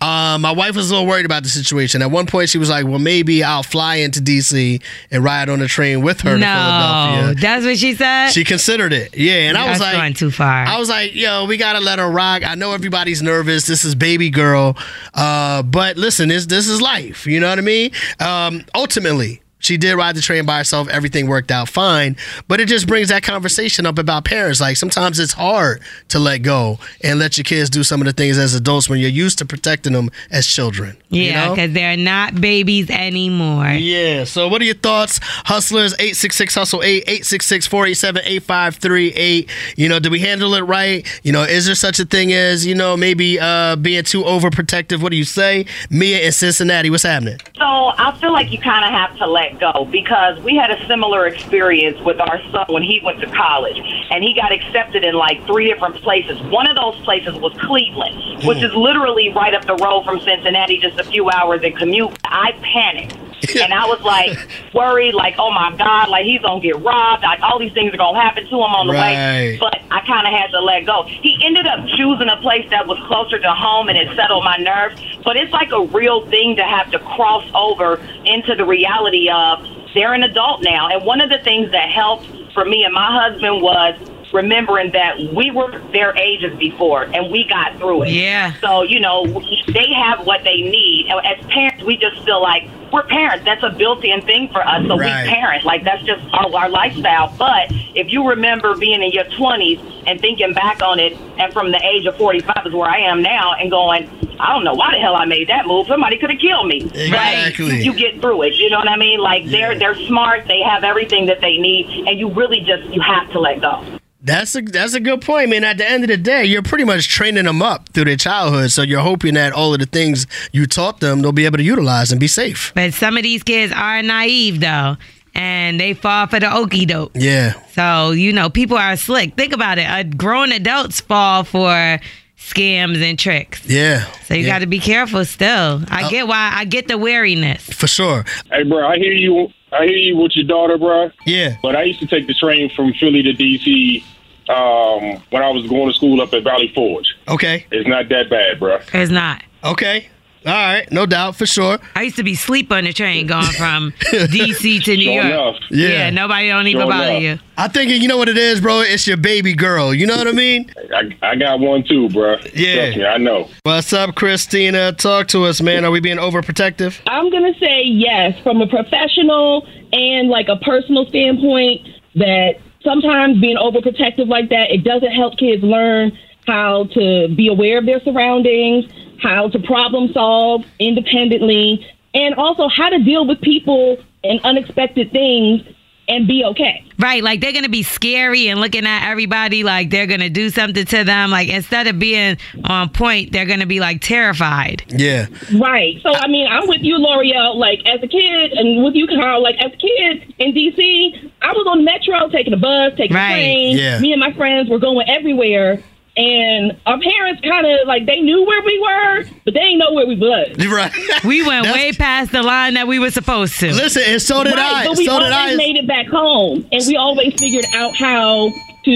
Um, 0.00 0.40
my 0.42 0.52
wife 0.52 0.74
was 0.76 0.90
a 0.90 0.94
little 0.94 1.06
worried 1.08 1.26
about 1.26 1.42
the 1.42 1.48
situation. 1.48 2.02
At 2.02 2.10
one 2.10 2.26
point, 2.26 2.48
she 2.48 2.58
was 2.58 2.70
like, 2.70 2.86
"Well, 2.86 2.98
maybe 2.98 3.42
I'll 3.44 3.62
fly 3.62 3.96
into 3.96 4.20
DC 4.20 4.82
and 5.10 5.22
ride 5.24 5.48
on 5.48 5.58
the 5.60 5.68
train 5.68 6.02
with 6.02 6.20
her 6.22 6.34
to 6.34 6.38
No, 6.38 6.46
Philadelphia." 6.46 7.34
that's 7.40 7.64
what 7.64 7.78
she 7.78 7.94
said. 7.94 8.30
She 8.30 8.44
considered 8.44 8.92
it, 8.92 9.16
yeah. 9.16 9.48
And 9.48 9.56
I 9.56 9.70
was 9.70 9.80
like, 9.80 9.96
going 9.96 10.14
too 10.14 10.30
far. 10.30 10.64
I 10.64 10.78
was 10.78 10.88
like, 10.88 11.14
yo, 11.14 11.44
we 11.46 11.56
gotta 11.56 11.80
let 11.80 11.98
her 11.98 12.10
rock. 12.10 12.42
I 12.46 12.54
know 12.54 12.72
everybody's 12.72 13.22
nervous. 13.22 13.66
This 13.66 13.84
is 13.84 13.94
baby 13.94 14.30
girl, 14.30 14.76
uh, 15.14 15.62
but 15.62 15.96
listen, 15.96 16.28
this 16.28 16.46
this 16.46 16.68
is 16.68 16.80
life. 16.80 17.26
You 17.26 17.40
know 17.40 17.48
what 17.48 17.58
I 17.58 17.62
mean? 17.62 17.90
Um, 18.18 18.64
ultimately. 18.74 19.42
She 19.60 19.76
did 19.76 19.94
ride 19.94 20.16
the 20.16 20.20
train 20.20 20.46
by 20.46 20.58
herself. 20.58 20.88
Everything 20.88 21.26
worked 21.28 21.50
out 21.50 21.68
fine, 21.68 22.16
but 22.48 22.60
it 22.60 22.68
just 22.68 22.86
brings 22.86 23.08
that 23.10 23.22
conversation 23.22 23.86
up 23.86 23.98
about 23.98 24.24
parents. 24.24 24.60
Like 24.60 24.76
sometimes 24.76 25.18
it's 25.18 25.34
hard 25.34 25.82
to 26.08 26.18
let 26.18 26.38
go 26.38 26.78
and 27.02 27.18
let 27.18 27.36
your 27.36 27.44
kids 27.44 27.70
do 27.70 27.84
some 27.84 28.00
of 28.00 28.06
the 28.06 28.12
things 28.12 28.38
as 28.38 28.54
adults 28.54 28.88
when 28.88 28.98
you're 28.98 29.10
used 29.10 29.38
to 29.38 29.44
protecting 29.44 29.92
them 29.92 30.10
as 30.30 30.46
children. 30.46 30.96
you 31.10 31.22
yeah, 31.24 31.46
know? 31.46 31.54
because 31.54 31.72
they're 31.72 31.96
not 31.96 32.40
babies 32.40 32.90
anymore. 32.90 33.68
Yeah. 33.68 34.24
So, 34.24 34.48
what 34.48 34.62
are 34.62 34.64
your 34.64 34.74
thoughts, 34.74 35.20
hustlers? 35.22 35.94
Eight 35.98 36.16
six 36.16 36.36
six 36.36 36.54
hustle 36.54 36.82
eight 36.82 37.04
eight 37.06 37.26
six 37.26 37.46
six 37.46 37.66
four 37.66 37.86
eight 37.86 37.94
seven 37.94 38.22
eight 38.24 38.42
five 38.42 38.76
three 38.76 39.12
eight. 39.12 39.50
You 39.76 39.88
know, 39.88 39.98
did 39.98 40.10
we 40.10 40.20
handle 40.20 40.54
it 40.54 40.62
right? 40.62 41.06
You 41.22 41.32
know, 41.32 41.42
is 41.42 41.66
there 41.66 41.74
such 41.74 42.00
a 42.00 42.04
thing 42.04 42.32
as 42.32 42.66
you 42.66 42.74
know 42.74 42.96
maybe 42.96 43.38
uh, 43.38 43.76
being 43.76 44.04
too 44.04 44.22
overprotective? 44.22 45.02
What 45.02 45.10
do 45.10 45.16
you 45.16 45.24
say, 45.24 45.66
Mia 45.90 46.20
in 46.20 46.32
Cincinnati? 46.32 46.90
What's 46.90 47.02
happening? 47.02 47.38
So 47.56 47.64
I 47.64 48.16
feel 48.20 48.32
like 48.32 48.50
you 48.50 48.58
kind 48.58 48.84
of 48.84 48.90
have 48.90 49.16
to 49.18 49.26
let 49.26 49.49
go 49.58 49.86
because 49.90 50.38
we 50.40 50.56
had 50.56 50.70
a 50.70 50.86
similar 50.86 51.26
experience 51.26 52.00
with 52.00 52.20
our 52.20 52.40
son 52.50 52.66
when 52.68 52.82
he 52.82 53.00
went 53.02 53.20
to 53.20 53.26
college, 53.30 53.78
and 54.10 54.22
he 54.22 54.34
got 54.34 54.52
accepted 54.52 55.04
in 55.04 55.14
like 55.14 55.44
three 55.46 55.66
different 55.66 55.96
places. 55.96 56.40
One 56.42 56.68
of 56.68 56.76
those 56.76 56.96
places 57.04 57.34
was 57.36 57.52
Cleveland, 57.60 58.44
which 58.46 58.58
hmm. 58.58 58.64
is 58.64 58.74
literally 58.74 59.32
right 59.32 59.54
up 59.54 59.64
the 59.64 59.76
road 59.76 60.04
from 60.04 60.20
Cincinnati, 60.20 60.78
just 60.78 60.98
a 60.98 61.04
few 61.04 61.30
hours 61.30 61.62
in 61.62 61.74
commute. 61.76 62.16
I 62.24 62.52
panicked. 62.62 63.16
and 63.62 63.72
I 63.72 63.86
was 63.86 64.00
like 64.02 64.36
worried, 64.74 65.14
like, 65.14 65.34
oh 65.38 65.50
my 65.50 65.74
God, 65.76 66.08
like 66.08 66.24
he's 66.24 66.40
gonna 66.40 66.60
get 66.60 66.80
robbed. 66.82 67.22
Like 67.22 67.40
all 67.40 67.58
these 67.58 67.72
things 67.72 67.92
are 67.94 67.96
gonna 67.96 68.20
happen 68.20 68.44
to 68.44 68.50
him 68.50 68.74
on 68.74 68.86
the 68.86 68.92
way. 68.92 69.56
But 69.58 69.80
I 69.90 70.00
kind 70.06 70.26
of 70.26 70.32
had 70.32 70.48
to 70.48 70.60
let 70.60 70.86
go. 70.86 71.04
He 71.04 71.38
ended 71.42 71.66
up 71.66 71.86
choosing 71.96 72.28
a 72.28 72.36
place 72.40 72.68
that 72.70 72.86
was 72.86 72.98
closer 73.06 73.38
to 73.38 73.52
home, 73.52 73.88
and 73.88 73.98
it 73.98 74.14
settled 74.16 74.44
my 74.44 74.56
nerves. 74.56 75.00
But 75.24 75.36
it's 75.36 75.52
like 75.52 75.72
a 75.72 75.84
real 75.86 76.26
thing 76.26 76.56
to 76.56 76.64
have 76.64 76.90
to 76.92 76.98
cross 76.98 77.48
over 77.54 77.96
into 78.24 78.54
the 78.54 78.64
reality 78.64 79.28
of 79.30 79.66
they're 79.94 80.14
an 80.14 80.22
adult 80.22 80.62
now. 80.62 80.88
And 80.88 81.04
one 81.04 81.20
of 81.20 81.30
the 81.30 81.38
things 81.38 81.70
that 81.72 81.88
helped 81.90 82.26
for 82.54 82.64
me 82.64 82.84
and 82.84 82.94
my 82.94 83.10
husband 83.10 83.62
was 83.62 83.98
remembering 84.32 84.92
that 84.92 85.18
we 85.34 85.50
were 85.50 85.78
their 85.92 86.16
ages 86.16 86.56
before 86.58 87.02
and 87.04 87.30
we 87.30 87.44
got 87.48 87.76
through 87.78 88.04
it. 88.04 88.10
Yeah. 88.10 88.54
So, 88.60 88.82
you 88.82 89.00
know, 89.00 89.26
they 89.68 89.92
have 89.92 90.26
what 90.26 90.44
they 90.44 90.60
need. 90.62 91.10
As 91.10 91.44
parents, 91.46 91.82
we 91.84 91.96
just 91.96 92.22
feel 92.24 92.40
like 92.42 92.68
we're 92.92 93.02
parents. 93.04 93.44
That's 93.44 93.62
a 93.62 93.70
built 93.70 94.04
in 94.04 94.20
thing 94.22 94.48
for 94.48 94.66
us. 94.66 94.84
So 94.86 94.98
Right. 94.98 95.24
we 95.24 95.30
parent. 95.30 95.64
Like, 95.64 95.84
that's 95.84 96.02
just 96.04 96.22
our, 96.32 96.52
our 96.54 96.68
lifestyle. 96.68 97.32
But 97.38 97.68
if 97.94 98.10
you 98.10 98.28
remember 98.28 98.76
being 98.76 99.02
in 99.02 99.12
your 99.12 99.24
20s 99.24 100.04
and 100.06 100.20
thinking 100.20 100.52
back 100.54 100.82
on 100.82 100.98
it, 100.98 101.16
and 101.38 101.52
from 101.52 101.70
the 101.70 101.80
age 101.84 102.06
of 102.06 102.16
45 102.16 102.66
is 102.66 102.72
where 102.72 102.88
I 102.90 102.98
am 102.98 103.22
now, 103.22 103.54
and 103.54 103.70
going, 103.70 104.08
I 104.40 104.52
don't 104.54 104.64
know 104.64 104.74
why 104.74 104.92
the 104.92 104.98
hell 104.98 105.14
I 105.16 105.24
made 105.26 105.48
that 105.48 105.66
move. 105.66 105.86
Somebody 105.86 106.18
could 106.18 106.30
have 106.30 106.40
killed 106.40 106.66
me. 106.66 106.78
Exactly. 106.82 107.70
Right? 107.70 107.82
You 107.84 107.92
get 107.94 108.20
through 108.20 108.42
it. 108.42 108.54
You 108.54 108.70
know 108.70 108.78
what 108.78 108.88
I 108.88 108.96
mean? 108.96 109.20
Like, 109.20 109.44
they're, 109.46 109.78
they're 109.78 109.94
smart. 110.06 110.46
They 110.48 110.60
have 110.62 110.82
everything 110.82 111.26
that 111.26 111.40
they 111.40 111.58
need. 111.58 112.08
And 112.08 112.18
you 112.18 112.30
really 112.32 112.60
just, 112.60 112.84
you 112.92 113.00
have 113.02 113.30
to 113.32 113.38
let 113.40 113.60
go. 113.60 113.84
That's 114.22 114.54
a 114.54 114.60
that's 114.60 114.92
a 114.94 115.00
good 115.00 115.22
point, 115.22 115.48
I 115.48 115.50
man. 115.50 115.64
At 115.64 115.78
the 115.78 115.88
end 115.88 116.04
of 116.04 116.08
the 116.08 116.16
day, 116.18 116.44
you're 116.44 116.62
pretty 116.62 116.84
much 116.84 117.08
training 117.08 117.44
them 117.44 117.62
up 117.62 117.88
through 117.90 118.04
their 118.04 118.16
childhood, 118.16 118.70
so 118.70 118.82
you're 118.82 119.00
hoping 119.00 119.34
that 119.34 119.52
all 119.54 119.72
of 119.72 119.80
the 119.80 119.86
things 119.86 120.26
you 120.52 120.66
taught 120.66 121.00
them 121.00 121.22
they'll 121.22 121.32
be 121.32 121.46
able 121.46 121.56
to 121.56 121.62
utilize 121.64 122.10
and 122.12 122.20
be 122.20 122.26
safe. 122.28 122.72
But 122.74 122.92
some 122.92 123.16
of 123.16 123.22
these 123.22 123.42
kids 123.42 123.72
are 123.74 124.02
naive 124.02 124.60
though, 124.60 124.98
and 125.34 125.80
they 125.80 125.94
fall 125.94 126.26
for 126.26 126.38
the 126.38 126.54
okey 126.54 126.84
doke. 126.84 127.12
Yeah. 127.14 127.54
So 127.72 128.10
you 128.10 128.32
know, 128.34 128.50
people 128.50 128.76
are 128.76 128.94
slick. 128.96 129.36
Think 129.36 129.54
about 129.54 129.78
it. 129.78 129.88
Uh, 129.88 130.02
grown 130.02 130.52
adults 130.52 131.00
fall 131.00 131.44
for 131.44 131.98
scams 132.38 133.02
and 133.02 133.18
tricks. 133.18 133.64
Yeah. 133.66 134.04
So 134.24 134.34
you 134.34 134.42
Yeah. 134.42 134.48
got 134.54 134.58
to 134.60 134.66
be 134.66 134.80
careful. 134.80 135.24
Still, 135.24 135.82
I 135.88 136.10
get 136.10 136.26
why. 136.28 136.52
I 136.54 136.64
get 136.66 136.88
the 136.88 136.98
wariness. 136.98 137.62
For 137.62 137.86
sure. 137.86 138.24
Hey, 138.50 138.64
bro, 138.64 138.86
I 138.86 138.96
hear 138.96 139.12
you. 139.12 139.48
I 139.72 139.86
hear 139.86 139.96
you 139.96 140.16
with 140.16 140.32
your 140.34 140.46
daughter, 140.46 140.78
bro. 140.78 141.10
Yeah. 141.26 141.56
But 141.62 141.76
I 141.76 141.84
used 141.84 142.00
to 142.00 142.06
take 142.06 142.26
the 142.26 142.34
train 142.34 142.70
from 142.70 142.92
Philly 142.94 143.22
to 143.22 143.32
DC 143.32 144.02
um, 144.48 145.22
when 145.30 145.42
I 145.42 145.50
was 145.50 145.66
going 145.68 145.88
to 145.88 145.94
school 145.94 146.20
up 146.20 146.32
at 146.32 146.42
Valley 146.42 146.72
Forge. 146.74 147.16
Okay. 147.28 147.66
It's 147.70 147.88
not 147.88 148.08
that 148.08 148.28
bad, 148.28 148.58
bro. 148.58 148.80
It's 148.92 149.10
not. 149.10 149.42
Okay. 149.64 150.08
All 150.46 150.52
right, 150.52 150.90
no 150.90 151.04
doubt 151.04 151.36
for 151.36 151.44
sure. 151.44 151.78
I 151.94 152.02
used 152.02 152.16
to 152.16 152.22
be 152.22 152.34
sleep 152.34 152.72
on 152.72 152.84
the 152.84 152.94
train 152.94 153.26
going 153.26 153.44
from 153.52 153.92
DC 154.00 154.82
to 154.84 154.96
New 154.96 155.04
Sure 155.04 155.12
York. 155.12 155.26
enough. 155.26 155.56
Yeah. 155.70 156.08
nobody 156.10 156.48
don't 156.48 156.66
even 156.66 156.80
Sure 156.80 156.90
bother 156.90 157.10
enough. 157.12 157.22
you. 157.22 157.38
I 157.58 157.68
think 157.68 157.90
you 157.90 158.08
know 158.08 158.16
what 158.16 158.28
it 158.30 158.38
is, 158.38 158.58
bro. 158.60 158.80
It's 158.80 159.06
your 159.06 159.18
baby 159.18 159.52
girl. 159.52 159.92
You 159.92 160.06
know 160.06 160.16
what 160.16 160.26
I 160.26 160.32
mean? 160.32 160.72
I, 160.94 161.14
I 161.20 161.36
got 161.36 161.60
one 161.60 161.84
too, 161.84 162.08
bro. 162.08 162.36
Yeah. 162.54 162.84
Trust 162.86 162.96
me, 162.98 163.04
I 163.04 163.18
know. 163.18 163.50
What's 163.64 163.92
up, 163.92 164.14
Christina? 164.14 164.92
Talk 164.92 165.28
to 165.28 165.44
us, 165.44 165.60
man. 165.60 165.84
Are 165.84 165.90
we 165.90 166.00
being 166.00 166.16
overprotective? 166.16 166.98
I'm 167.06 167.30
gonna 167.30 167.52
say 167.60 167.82
yes 167.82 168.38
from 168.42 168.62
a 168.62 168.66
professional 168.66 169.68
and 169.92 170.28
like 170.30 170.48
a 170.48 170.56
personal 170.56 171.06
standpoint. 171.06 171.86
That 172.14 172.54
sometimes 172.82 173.40
being 173.40 173.56
overprotective 173.58 174.26
like 174.26 174.48
that 174.48 174.70
it 174.70 174.84
doesn't 174.84 175.12
help 175.12 175.36
kids 175.38 175.62
learn 175.62 176.16
how 176.46 176.84
to 176.94 177.28
be 177.36 177.46
aware 177.48 177.78
of 177.78 177.86
their 177.86 178.00
surroundings, 178.00 178.86
how 179.22 179.48
to 179.48 179.58
problem 179.60 180.12
solve 180.12 180.64
independently, 180.78 181.86
and 182.14 182.34
also 182.34 182.68
how 182.68 182.88
to 182.90 182.98
deal 183.02 183.26
with 183.26 183.40
people 183.40 183.98
and 184.24 184.40
unexpected 184.44 185.10
things 185.12 185.62
and 186.08 186.26
be 186.26 186.44
okay. 186.44 186.84
Right, 186.98 187.22
like 187.22 187.40
they're 187.40 187.52
gonna 187.52 187.68
be 187.68 187.84
scary 187.84 188.48
and 188.48 188.60
looking 188.60 188.84
at 188.84 189.08
everybody 189.08 189.62
like 189.62 189.90
they're 189.90 190.08
gonna 190.08 190.28
do 190.28 190.50
something 190.50 190.84
to 190.86 191.04
them. 191.04 191.30
Like 191.30 191.48
instead 191.48 191.86
of 191.86 191.98
being 192.00 192.36
on 192.64 192.88
point, 192.88 193.30
they're 193.32 193.46
gonna 193.46 193.64
be 193.66 193.78
like 193.78 194.00
terrified. 194.00 194.82
Yeah. 194.88 195.26
Right. 195.58 196.00
So 196.02 196.12
I 196.12 196.26
mean, 196.26 196.48
I'm 196.48 196.66
with 196.68 196.82
you, 196.82 196.96
Lore'l. 196.96 197.54
Like 197.56 197.78
as 197.86 198.02
a 198.02 198.08
kid, 198.08 198.52
and 198.52 198.82
with 198.82 198.94
you, 198.96 199.06
Carl. 199.06 199.40
Like 199.42 199.56
as 199.64 199.72
a 199.72 199.76
kid 199.76 200.34
in 200.38 200.52
DC, 200.52 201.30
I 201.42 201.52
was 201.52 201.66
on 201.70 201.78
the 201.78 201.84
metro, 201.84 202.28
taking 202.28 202.52
a 202.52 202.58
bus, 202.58 202.92
taking 202.96 203.14
Right. 203.16 203.30
a 203.30 203.34
train. 203.34 203.76
Yeah. 203.78 204.00
Me 204.00 204.12
and 204.12 204.20
my 204.20 204.32
friends 204.32 204.68
were 204.68 204.80
going 204.80 205.08
everywhere, 205.08 205.80
and 206.16 206.78
our 206.86 206.98
parents 207.00 207.40
kind 207.42 207.66
of 207.66 207.86
like 207.86 208.06
they 208.06 208.20
knew 208.20 208.44
where 208.44 208.62
we 208.62 208.78
were, 208.80 209.24
but 209.44 209.54
they 209.54 209.60
didn't 209.60 209.78
know 209.78 209.92
where 209.92 210.06
we 210.06 210.16
was. 210.16 210.56
Right. 210.70 210.92
We 211.24 211.46
went 211.46 211.66
way 211.66 211.92
past 211.92 212.32
the 212.32 212.42
line 212.42 212.74
that 212.74 212.86
we 212.86 212.98
were 212.98 213.10
supposed 213.10 213.58
to. 213.60 213.72
Listen, 213.72 214.02
and 214.06 214.20
so 214.22 214.44
did 214.44 214.54
right, 214.54 214.84
I. 214.84 214.86
But 214.86 214.96
we 214.98 215.06
so 215.06 215.18
did 215.18 215.32
always 215.32 215.54
I. 215.54 215.56
made 215.56 215.76
it 215.76 215.86
back 215.86 216.06
home, 216.06 216.66
and 216.72 216.82
we 216.86 216.96
always 216.96 217.34
figured 217.38 217.64
out 217.74 217.94
how 217.96 218.50
to 218.84 218.92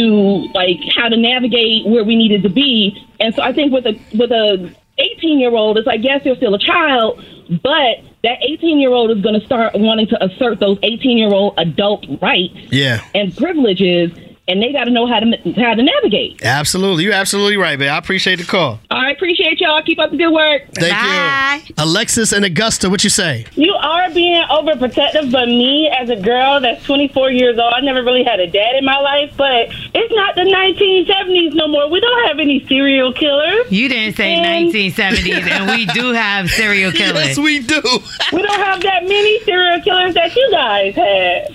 like 0.54 0.78
how 0.96 1.08
to 1.08 1.16
navigate 1.16 1.86
where 1.86 2.04
we 2.04 2.16
needed 2.16 2.42
to 2.44 2.48
be. 2.48 2.96
And 3.20 3.34
so 3.34 3.42
I 3.42 3.52
think 3.52 3.72
with 3.72 3.86
a 3.86 3.98
with 4.16 4.30
a 4.32 4.74
18 4.98 5.38
year 5.40 5.54
old, 5.54 5.76
it's 5.78 5.86
like 5.86 6.02
yes, 6.02 6.22
they're 6.24 6.36
still 6.36 6.54
a 6.54 6.58
child, 6.58 7.22
but 7.62 7.98
that 8.22 8.38
18 8.42 8.78
year 8.78 8.90
old 8.92 9.10
is 9.10 9.20
going 9.22 9.38
to 9.38 9.44
start 9.44 9.72
wanting 9.74 10.06
to 10.08 10.24
assert 10.24 10.58
those 10.60 10.78
18 10.82 11.18
year 11.18 11.28
old 11.32 11.54
adult 11.58 12.06
rights 12.22 12.54
Yeah. 12.70 13.04
and 13.14 13.36
privileges, 13.36 14.12
and 14.46 14.60
they 14.62 14.72
got 14.72 14.84
to 14.84 14.90
know 14.90 15.06
how 15.06 15.20
to 15.20 15.26
how 15.56 15.74
to 15.74 15.82
navigate. 15.82 16.42
Absolutely. 16.44 17.04
You're 17.04 17.12
absolutely 17.14 17.56
right, 17.56 17.78
man. 17.78 17.88
I 17.88 17.98
appreciate 17.98 18.36
the 18.36 18.44
call. 18.44 18.80
I 18.90 19.10
appreciate 19.10 19.60
y'all. 19.60 19.82
Keep 19.82 19.98
up 20.00 20.10
the 20.10 20.16
good 20.16 20.30
work. 20.32 20.62
Thank 20.74 21.68
you. 21.68 21.74
Alexis 21.78 22.32
and 22.32 22.44
Augusta, 22.44 22.90
what 22.90 23.04
you 23.04 23.10
say? 23.10 23.46
You 23.54 23.72
are 23.74 24.10
being 24.12 24.42
overprotective, 24.50 25.32
but 25.32 25.46
me 25.48 25.88
as 25.88 26.10
a 26.10 26.16
girl 26.16 26.60
that's 26.60 26.84
24 26.84 27.30
years 27.30 27.58
old, 27.58 27.72
I 27.74 27.80
never 27.80 28.02
really 28.02 28.22
had 28.24 28.38
a 28.40 28.46
dad 28.46 28.76
in 28.76 28.84
my 28.84 28.98
life, 28.98 29.32
but 29.36 29.68
it's 29.94 30.14
not 30.14 30.34
the 30.34 30.42
1970s 30.42 31.54
no 31.54 31.66
more. 31.68 31.88
We 31.88 32.00
don't 32.00 32.28
have 32.28 32.38
any 32.38 32.64
serial 32.66 33.12
killers. 33.12 33.70
You 33.70 33.88
didn't 33.88 34.16
say 34.16 34.34
And- 34.34 34.72
1970s, 34.72 35.48
and 35.50 35.70
we 35.70 35.86
do 35.86 36.12
have 36.12 36.50
serial 36.50 36.92
killers. 37.00 37.28
Yes, 37.28 37.38
we 37.38 37.60
do. 37.60 37.80
We 38.32 38.42
don't 38.42 38.60
have 38.60 38.82
that 38.82 39.04
many 39.04 39.40
serial 39.44 39.80
killers 39.80 40.14
that 40.14 40.34
you 40.36 40.48
guys 40.50 40.94
had. 40.94 41.48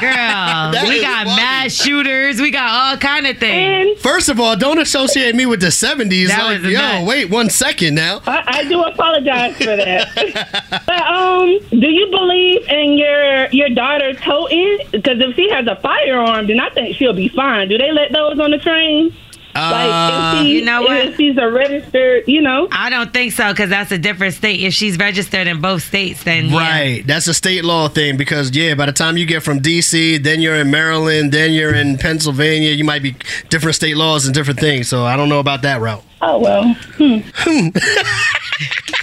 Girl, 0.00 0.84
we 0.88 1.00
got 1.00 1.26
mass 1.26 1.72
shooters. 1.72 2.19
We 2.40 2.50
got 2.50 2.68
all 2.68 2.96
kind 2.98 3.26
of 3.26 3.38
things. 3.38 4.00
First 4.00 4.28
of 4.28 4.38
all, 4.40 4.56
don't 4.56 4.78
associate 4.78 5.34
me 5.34 5.46
with 5.46 5.60
the 5.60 5.68
70s. 5.68 6.28
That 6.28 6.44
like, 6.44 6.58
was 6.58 6.66
a 6.66 6.70
yo, 6.72 6.78
mess. 6.78 7.08
wait 7.08 7.30
one 7.30 7.50
second 7.50 7.94
now. 7.94 8.22
I, 8.26 8.42
I 8.46 8.64
do 8.64 8.82
apologize 8.82 9.56
for 9.56 9.76
that. 9.76 10.82
but 10.86 11.00
um, 11.00 11.58
do 11.80 11.88
you 11.88 12.10
believe 12.10 12.68
in 12.68 12.98
your 12.98 13.46
your 13.48 13.68
daughter 13.70 14.12
toting? 14.14 14.78
Because 14.90 15.20
if 15.20 15.36
she 15.36 15.48
has 15.50 15.66
a 15.66 15.76
firearm, 15.76 16.46
then 16.46 16.60
I 16.60 16.70
think 16.70 16.96
she'll 16.96 17.12
be 17.14 17.28
fine. 17.28 17.68
Do 17.68 17.78
they 17.78 17.92
let 17.92 18.12
those 18.12 18.38
on 18.38 18.50
the 18.50 18.58
train? 18.58 19.14
Uh, 19.54 19.70
like 19.70 20.34
if 20.40 20.46
she, 20.46 20.58
you 20.58 20.64
know 20.64 20.82
what? 20.82 20.96
If 20.98 21.16
she's 21.16 21.36
a 21.36 21.50
registered, 21.50 22.28
you 22.28 22.40
know. 22.40 22.68
I 22.70 22.90
don't 22.90 23.12
think 23.12 23.32
so 23.32 23.52
because 23.52 23.70
that's 23.70 23.92
a 23.92 23.98
different 23.98 24.34
state. 24.34 24.60
If 24.60 24.74
she's 24.74 24.98
registered 24.98 25.46
in 25.46 25.60
both 25.60 25.82
states, 25.82 26.24
then 26.24 26.46
yeah. 26.46 26.58
Right. 26.58 27.06
That's 27.06 27.26
a 27.26 27.34
state 27.34 27.64
law 27.64 27.88
thing 27.88 28.16
because, 28.16 28.54
yeah, 28.54 28.74
by 28.74 28.86
the 28.86 28.92
time 28.92 29.16
you 29.16 29.26
get 29.26 29.42
from 29.42 29.60
DC, 29.60 30.22
then 30.22 30.40
you're 30.40 30.56
in 30.56 30.70
Maryland, 30.70 31.32
then 31.32 31.52
you're 31.52 31.74
in 31.74 31.98
Pennsylvania, 31.98 32.70
you 32.70 32.84
might 32.84 33.02
be 33.02 33.16
different 33.48 33.74
state 33.76 33.96
laws 33.96 34.26
and 34.26 34.34
different 34.34 34.60
things. 34.60 34.88
So 34.88 35.04
I 35.04 35.16
don't 35.16 35.28
know 35.28 35.40
about 35.40 35.62
that 35.62 35.80
route. 35.80 36.04
Oh 36.22 36.38
well. 36.38 36.74
Hmm. 36.98 37.68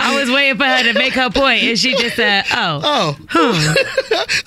I 0.00 0.18
was 0.18 0.30
waiting 0.30 0.56
for 0.56 0.64
her 0.64 0.82
to 0.84 0.94
make 0.94 1.12
her 1.14 1.30
point, 1.30 1.62
and 1.62 1.78
she 1.78 1.94
just 1.96 2.16
said, 2.16 2.44
"Oh, 2.52 3.16
oh." 3.32 3.74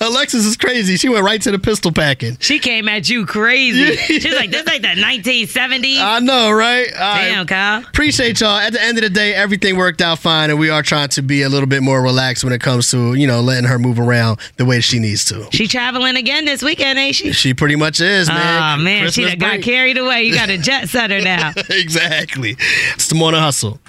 Alexis 0.00 0.44
is 0.44 0.56
crazy. 0.56 0.96
She 0.96 1.08
went 1.08 1.24
right 1.24 1.40
to 1.42 1.50
the 1.50 1.58
pistol 1.58 1.92
packing. 1.92 2.36
She 2.40 2.58
came 2.58 2.88
at 2.88 3.08
you 3.08 3.26
crazy. 3.26 3.96
She's 4.20 4.34
like, 4.34 4.50
"This 4.50 4.66
like 4.66 4.82
the 4.82 4.88
1970s." 4.88 5.98
I 5.98 6.18
know, 6.20 6.50
right? 6.50 6.88
Damn, 6.92 7.46
Kyle. 7.46 7.80
Appreciate 7.80 8.40
y'all. 8.40 8.58
At 8.58 8.72
the 8.72 8.82
end 8.82 8.98
of 8.98 9.04
the 9.04 9.10
day, 9.10 9.34
everything 9.34 9.76
worked 9.76 10.00
out 10.00 10.18
fine, 10.18 10.50
and 10.50 10.58
we 10.58 10.70
are 10.70 10.82
trying 10.82 11.08
to 11.10 11.22
be 11.22 11.42
a 11.42 11.48
little 11.48 11.68
bit 11.68 11.82
more 11.82 12.02
relaxed 12.02 12.44
when 12.44 12.52
it 12.52 12.60
comes 12.60 12.90
to 12.90 13.14
you 13.14 13.26
know 13.26 13.40
letting 13.40 13.68
her 13.68 13.78
move 13.78 13.98
around 13.98 14.40
the 14.56 14.64
way 14.64 14.80
she 14.80 14.98
needs 14.98 15.24
to. 15.26 15.48
She 15.52 15.66
traveling 15.66 16.16
again 16.16 16.44
this 16.44 16.62
weekend, 16.62 16.98
ain't 16.98 17.16
she? 17.16 17.32
She 17.32 17.54
pretty 17.54 17.76
much 17.76 18.00
is, 18.00 18.28
man. 18.28 18.78
Oh 18.78 18.82
man, 18.82 19.10
she 19.10 19.22
Christmas 19.22 19.40
done 19.40 19.56
got 19.58 19.64
carried 19.64 19.98
away. 19.98 20.24
You 20.24 20.34
got 20.34 20.50
a 20.50 20.58
jet 20.58 20.88
setter 20.88 21.20
now. 21.20 21.52
exactly. 21.70 22.56
It's 22.94 23.08
the 23.08 23.14
morning 23.14 23.40
hustle. 23.40 23.80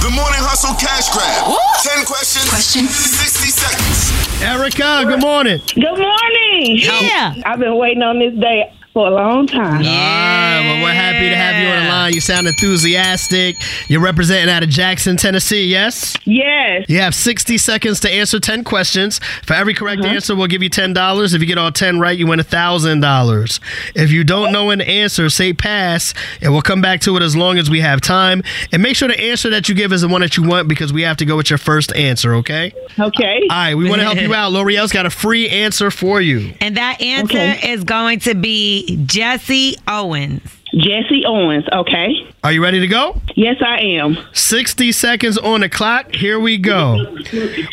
The 0.00 0.08
Morning 0.10 0.40
Hustle 0.40 0.74
Cash 0.80 1.10
Grab. 1.12 1.44
10 1.84 2.04
questions. 2.06 2.48
Question. 2.48 2.86
60 2.88 3.48
seconds. 3.52 4.42
Erica, 4.42 5.04
good 5.06 5.20
morning. 5.20 5.60
Good 5.74 5.98
morning. 5.98 6.78
Yeah. 6.80 7.34
I've 7.44 7.58
been 7.58 7.76
waiting 7.76 8.02
on 8.02 8.18
this 8.18 8.32
day 8.34 8.72
for 8.92 9.06
a 9.06 9.10
long 9.10 9.46
time. 9.46 9.76
All 9.76 9.82
right, 9.84 10.60
well, 10.64 10.82
we're 10.82 10.92
happy 10.92 11.28
to 11.28 11.36
have 11.36 11.62
you 11.62 11.68
on 11.70 11.84
the 11.84 11.88
line. 11.88 12.12
You 12.12 12.20
sound 12.20 12.48
enthusiastic. 12.48 13.54
You're 13.88 14.00
representing 14.00 14.52
out 14.52 14.64
of 14.64 14.68
Jackson, 14.68 15.16
Tennessee, 15.16 15.64
yes? 15.66 16.16
Yes. 16.24 16.86
You 16.88 16.98
have 16.98 17.14
60 17.14 17.56
seconds 17.58 18.00
to 18.00 18.10
answer 18.10 18.40
10 18.40 18.64
questions. 18.64 19.20
For 19.44 19.54
every 19.54 19.74
correct 19.74 20.02
Uh-huh. 20.04 20.14
answer, 20.14 20.34
we'll 20.34 20.48
give 20.48 20.62
you 20.62 20.70
$10. 20.70 21.34
If 21.34 21.40
you 21.40 21.46
get 21.46 21.56
all 21.56 21.70
10 21.70 22.00
right, 22.00 22.18
you 22.18 22.26
win 22.26 22.40
$1,000. 22.40 23.60
If 23.94 24.10
you 24.10 24.24
don't 24.24 24.50
know 24.52 24.70
an 24.70 24.80
answer, 24.80 25.28
say 25.30 25.52
pass, 25.52 26.12
and 26.42 26.52
we'll 26.52 26.62
come 26.62 26.80
back 26.80 27.00
to 27.02 27.16
it 27.16 27.22
as 27.22 27.36
long 27.36 27.58
as 27.58 27.70
we 27.70 27.80
have 27.80 28.00
time. 28.00 28.42
And 28.72 28.82
make 28.82 28.96
sure 28.96 29.06
the 29.08 29.20
answer 29.20 29.50
that 29.50 29.68
you 29.68 29.74
give 29.76 29.92
is 29.92 30.00
the 30.00 30.08
one 30.08 30.20
that 30.22 30.36
you 30.36 30.42
want 30.42 30.66
because 30.68 30.92
we 30.92 31.02
have 31.02 31.16
to 31.18 31.24
go 31.24 31.36
with 31.36 31.48
your 31.48 31.58
first 31.58 31.94
answer, 31.94 32.34
okay? 32.36 32.72
Okay. 32.98 33.42
All 33.50 33.56
right, 33.56 33.74
we 33.76 33.88
want 33.88 34.00
to 34.00 34.04
help 34.04 34.18
you 34.20 34.34
out. 34.34 34.50
Lore'l's 34.52 34.90
got 34.92 35.06
a 35.06 35.10
free 35.10 35.48
answer 35.48 35.92
for 35.92 36.20
you. 36.20 36.54
And 36.60 36.76
that 36.76 37.00
answer 37.00 37.54
is 37.64 37.84
going 37.84 38.18
to 38.20 38.34
be 38.34 38.79
Jesse 39.06 39.76
Owens. 39.88 40.42
Jesse 40.74 41.24
Owens. 41.26 41.64
Okay. 41.72 42.14
Are 42.44 42.52
you 42.52 42.62
ready 42.62 42.80
to 42.80 42.86
go? 42.86 43.20
Yes, 43.34 43.56
I 43.60 43.80
am. 43.80 44.16
60 44.32 44.92
seconds 44.92 45.36
on 45.38 45.60
the 45.60 45.68
clock. 45.68 46.14
Here 46.14 46.38
we 46.38 46.58
go. 46.58 47.16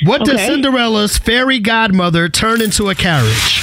What 0.04 0.26
does 0.26 0.41
Cinderella's 0.41 1.17
fairy 1.17 1.60
godmother 1.60 2.28
turn 2.30 2.62
into 2.62 2.89
a 2.89 2.96
carriage? 2.96 3.62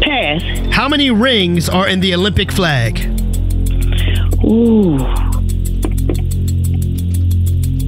Pass. 0.00 0.42
How 0.72 0.88
many 0.88 1.10
rings 1.10 1.68
are 1.68 1.88
in 1.88 2.00
the 2.00 2.14
Olympic 2.14 2.52
flag? 2.52 3.00
Ooh. 4.44 4.98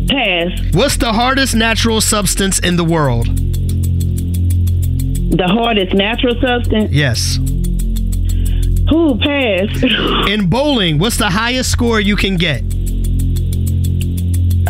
Pass. 0.09 0.75
What's 0.75 0.97
the 0.97 1.13
hardest 1.13 1.55
natural 1.55 2.01
substance 2.01 2.59
in 2.59 2.77
the 2.77 2.85
world? 2.85 3.27
The 5.37 5.49
hardest 5.49 5.95
natural 5.95 6.41
substance. 6.41 6.93
Yes. 6.93 7.39
Who 8.89 9.19
pass. 9.19 10.29
In 10.31 10.49
bowling, 10.49 10.99
what's 10.99 11.17
the 11.17 11.29
highest 11.29 11.73
score 11.73 11.99
you 11.99 12.15
can 12.15 12.37
get? 12.37 12.63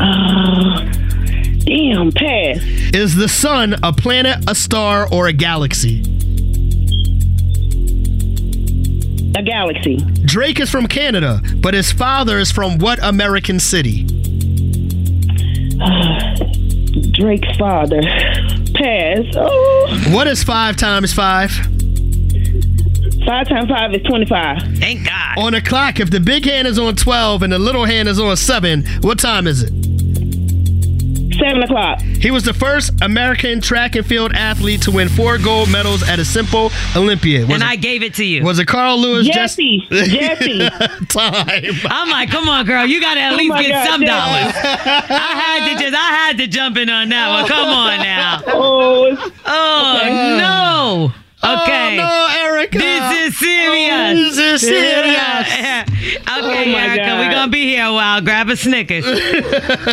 Uh, 0.01 0.91
damn, 1.67 2.11
pass. 2.13 2.57
Is 2.95 3.15
the 3.15 3.29
sun 3.29 3.77
a 3.83 3.93
planet, 3.93 4.39
a 4.49 4.55
star, 4.55 5.07
or 5.13 5.27
a 5.27 5.35
galaxy? 5.35 6.01
A 9.37 9.43
galaxy. 9.43 9.99
Drake 10.25 10.61
is 10.61 10.71
from 10.71 10.87
Canada, 10.87 11.43
but 11.59 11.75
his 11.75 11.93
father 11.93 12.39
is 12.39 12.51
from 12.51 12.79
what 12.79 12.99
American 13.03 13.61
city? 13.61 14.05
Drake's 17.13 17.55
father. 17.59 18.01
Pass. 18.75 19.25
Oh. 19.37 20.05
What 20.11 20.27
is 20.27 20.43
five 20.43 20.77
times 20.77 21.13
five? 21.13 21.51
Five 23.27 23.49
times 23.49 23.71
five 23.71 23.95
is 23.95 24.03
25. 24.03 24.79
Thank 24.79 25.07
God. 25.07 25.39
On 25.39 25.53
the 25.53 25.63
clock, 25.63 25.99
if 25.99 26.11
the 26.11 26.21
big 26.21 26.45
hand 26.45 26.69
is 26.69 26.79
on 26.79 26.95
12 26.95 27.43
and 27.43 27.53
the 27.53 27.59
little 27.59 27.87
hand 27.87 28.09
is 28.09 28.21
on 28.21 28.37
7, 28.37 28.85
what 29.01 29.19
time 29.19 29.47
is 29.47 29.63
it? 29.63 29.73
Seven 31.45 31.63
o'clock. 31.63 32.01
He 32.01 32.31
was 32.31 32.43
the 32.45 32.55
first 32.55 32.91
American 33.03 33.61
track 33.61 33.97
and 33.97 34.07
field 34.07 34.33
athlete 34.35 34.81
to 34.83 34.91
win 34.91 35.09
four 35.11 35.37
gold 35.37 35.71
medals 35.71 36.03
at 36.03 36.19
a 36.19 36.25
simple 36.25 36.71
Olympiad. 36.97 37.43
Was 37.49 37.55
and 37.55 37.63
it, 37.63 37.69
I 37.69 37.77
gave 37.77 38.03
it 38.03 38.15
to 38.15 38.25
you. 38.25 38.43
was 38.43 38.59
it 38.59 38.67
Carl 38.67 38.99
Lewis? 38.99 39.27
Jesse. 39.27 39.87
Jesse. 39.91 40.59
Time. 41.09 41.75
I'm 41.85 42.09
like, 42.09 42.31
come 42.31 42.49
on, 42.49 42.65
girl, 42.65 42.87
you 42.87 42.99
gotta 43.01 43.21
at 43.21 43.33
Oh 43.35 43.37
least 43.37 43.51
my 43.51 43.63
get 43.63 43.73
God, 43.73 43.87
some 43.91 44.03
yeah. 44.03 44.09
dollars. 44.09 44.55
I 45.11 45.35
had 45.35 45.75
to 45.77 45.83
just, 45.83 45.95
I 45.95 45.99
had 46.27 46.39
to 46.39 46.47
jump 46.47 46.77
in 46.79 46.89
on 46.89 47.09
that 47.11 47.29
one. 47.29 47.47
Come 47.49 47.69
on 47.69 47.99
now. 47.99 48.41
Oh, 48.47 49.33
Oh 49.45 49.99
Okay. 50.01 50.39
no. 50.39 51.13
Oh, 51.47 51.63
okay. 51.63 51.99
Oh, 52.01 52.03
no, 52.41 52.49
Erica. 52.57 52.79
This 52.79 53.35
is 53.35 53.39
serious. 53.39 53.93
Oh, 53.93 54.15
this 54.15 54.39
is 54.39 54.61
serious. 54.63 55.91
Yeah. 56.05 56.39
Okay, 56.39 56.75
Oh, 56.75 56.79
Erica, 56.79 57.17
we're 57.19 57.31
gonna 57.33 57.51
be 57.51 57.65
here 57.65 57.85
a 57.87 57.93
while. 57.93 58.21
Grab 58.21 58.49
a 58.51 58.57
Snickers. 58.57 59.05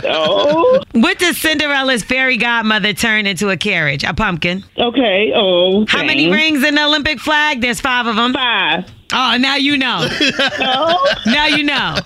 oh. 0.04 0.82
what 0.94 1.18
does 1.20 1.38
Cinderella's 1.38 2.04
fairy 2.04 2.38
godmother 2.38 2.94
turn 2.94 3.26
into 3.26 3.50
a 3.50 3.58
carriage? 3.58 4.04
A 4.04 4.14
pumpkin. 4.14 4.64
Okay. 4.78 5.32
Oh. 5.36 5.86
How 5.88 6.04
many 6.04 6.32
rings 6.32 6.64
in 6.64 6.76
the 6.76 6.84
Olympic 6.86 7.20
flag? 7.20 7.62
There's 7.62 7.80
five 7.82 8.08
of 8.08 8.16
them. 8.16 8.34
Five. 8.34 8.86
Oh, 9.14 9.38
now 9.40 9.56
you 9.56 9.78
know. 9.78 10.08
Oh. 10.64 11.14
now 11.26 11.48
you 11.48 11.64
know. 11.64 11.98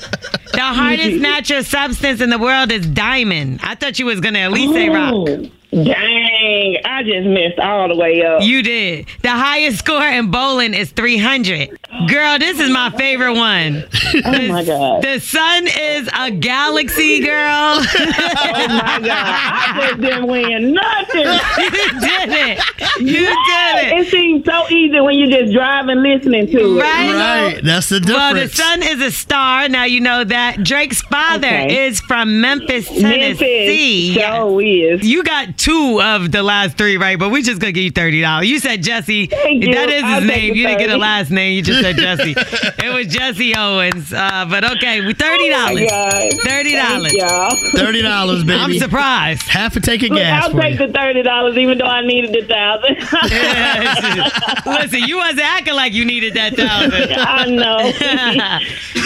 The 0.54 0.62
hardest 0.62 1.18
natural 1.20 1.64
substance 1.64 2.22
in 2.22 2.30
the 2.30 2.38
world 2.40 2.72
is 2.72 2.86
diamond. 2.88 3.60
I 3.64 3.76
thought 3.76 4.00
you 4.00 4.06
was 4.06 4.20
gonna 4.20 4.40
at 4.40 4.52
least 4.52 4.74
say 4.74 4.90
rock. 4.90 5.14
Oh. 5.16 5.50
Dang, 5.84 6.78
I 6.86 7.04
just 7.04 7.28
missed 7.28 7.60
all 7.60 7.88
the 7.90 7.96
way 7.96 8.24
up. 8.24 8.42
You 8.42 8.64
did. 8.64 9.08
The 9.22 9.30
highest 9.32 9.80
score 9.80 10.02
in 10.08 10.32
bowling 10.32 10.74
is 10.74 10.92
300. 10.92 11.70
Girl, 12.08 12.40
this 12.40 12.60
is 12.60 12.70
my 12.70 12.90
favorite 12.92 13.34
one. 13.36 13.84
Oh 14.28 14.48
my 14.48 14.64
god. 14.64 15.02
The 15.04 15.20
sun 15.20 15.68
is 15.68 16.10
a 16.18 16.32
galaxy, 16.32 17.20
girl. 17.22 17.82
Oh 17.98 18.68
my 18.68 19.00
god. 19.00 19.12
I 19.12 19.88
just 19.90 20.02
didn't 20.02 20.28
win 20.28 20.74
nothing. 20.74 21.26
you 21.58 22.00
did 22.00 22.30
it. 22.30 22.60
You 23.00 23.26
did 23.26 23.76
it. 23.84 24.00
It 24.00 24.08
seems 24.10 24.46
so 24.46 24.68
easy 24.70 25.00
when 25.02 25.16
you 25.16 25.30
just 25.30 25.54
drive 25.54 25.88
and 25.88 26.02
listening 26.02 26.48
to 26.48 26.78
it. 26.78 26.82
Right? 26.82 27.14
Right. 27.54 27.64
That's 27.64 27.90
the 27.90 28.00
difference. 28.00 28.18
Well, 28.34 28.34
the 28.36 28.48
sun 28.50 28.84
is 28.84 29.02
a 29.02 29.12
star. 29.12 29.68
Now 29.70 29.84
you 29.86 30.00
know 30.00 30.24
that. 30.24 30.64
Drake's 30.64 31.02
father 31.02 31.48
Okay. 31.48 31.86
is 31.88 32.00
from 32.02 32.40
Memphis, 32.42 32.90
Memphis 32.92 33.38
Tennessee. 33.40 34.16
so 34.16 34.60
is. 34.60 35.06
You 35.06 35.24
got 35.24 35.58
two 35.66 36.00
of 36.00 36.32
the 36.32 36.44
last 36.44 36.78
three 36.78 36.96
right, 36.96 37.18
but 37.18 37.30
we 37.30 37.42
just 37.42 37.60
gonna 37.60 37.72
give 37.72 37.84
you 37.84 37.90
thirty 37.90 38.22
dollars. 38.22 38.48
You 38.48 38.60
said 38.60 38.84
Jesse. 38.84 39.26
Thank 39.26 39.64
you. 39.64 39.74
That 39.74 39.90
is 39.90 40.04
his 40.04 40.04
I'll 40.04 40.22
name. 40.22 40.54
You 40.54 40.68
didn't 40.68 40.78
get 40.78 40.92
a 40.92 40.98
last 40.98 41.32
name. 41.32 41.56
You 41.56 41.64
just 41.64 41.82
said 41.82 41.96
Jesse. 41.96 42.36
it 42.38 42.94
was 42.94 43.08
Jesse 43.08 43.56
Owens. 43.56 44.14
Uh, 44.14 44.46
but 44.48 44.64
okay, 44.78 45.02
we 45.02 45.16
thirty 45.16 45.52
Oh 45.52 45.66
my 45.66 45.74
dollars. 45.88 46.44
Thirty 46.44 46.76
dollars. 46.76 47.12
Thank 47.14 47.32
y'all. 47.32 47.56
Thirty 47.72 48.04
dollars, 48.04 48.44
baby. 48.44 48.60
I'm 48.60 48.74
surprised. 48.78 49.42
Half 49.42 49.76
a 49.76 49.80
tank 49.80 50.04
of 50.04 50.10
Look, 50.10 50.20
gas 50.20 50.44
I'll 50.44 50.52
for 50.52 50.62
take 50.62 50.80
you. 50.80 50.86
the 50.86 50.94
thirty 50.94 51.24
dollars, 51.24 51.58
even 51.58 51.80
though 51.80 51.86
I 51.86 52.06
needed 52.06 52.32
the 52.34 52.46
thousand. 52.48 52.98
Listen, 54.82 55.00
you 55.10 55.18
wasn't 55.18 55.46
acting 55.46 55.74
like 55.74 55.94
you 55.94 56.06
needed 56.06 56.36
that 56.36 56.56
thousand. 56.56 56.94
I 57.12 57.46
know. 57.48 57.78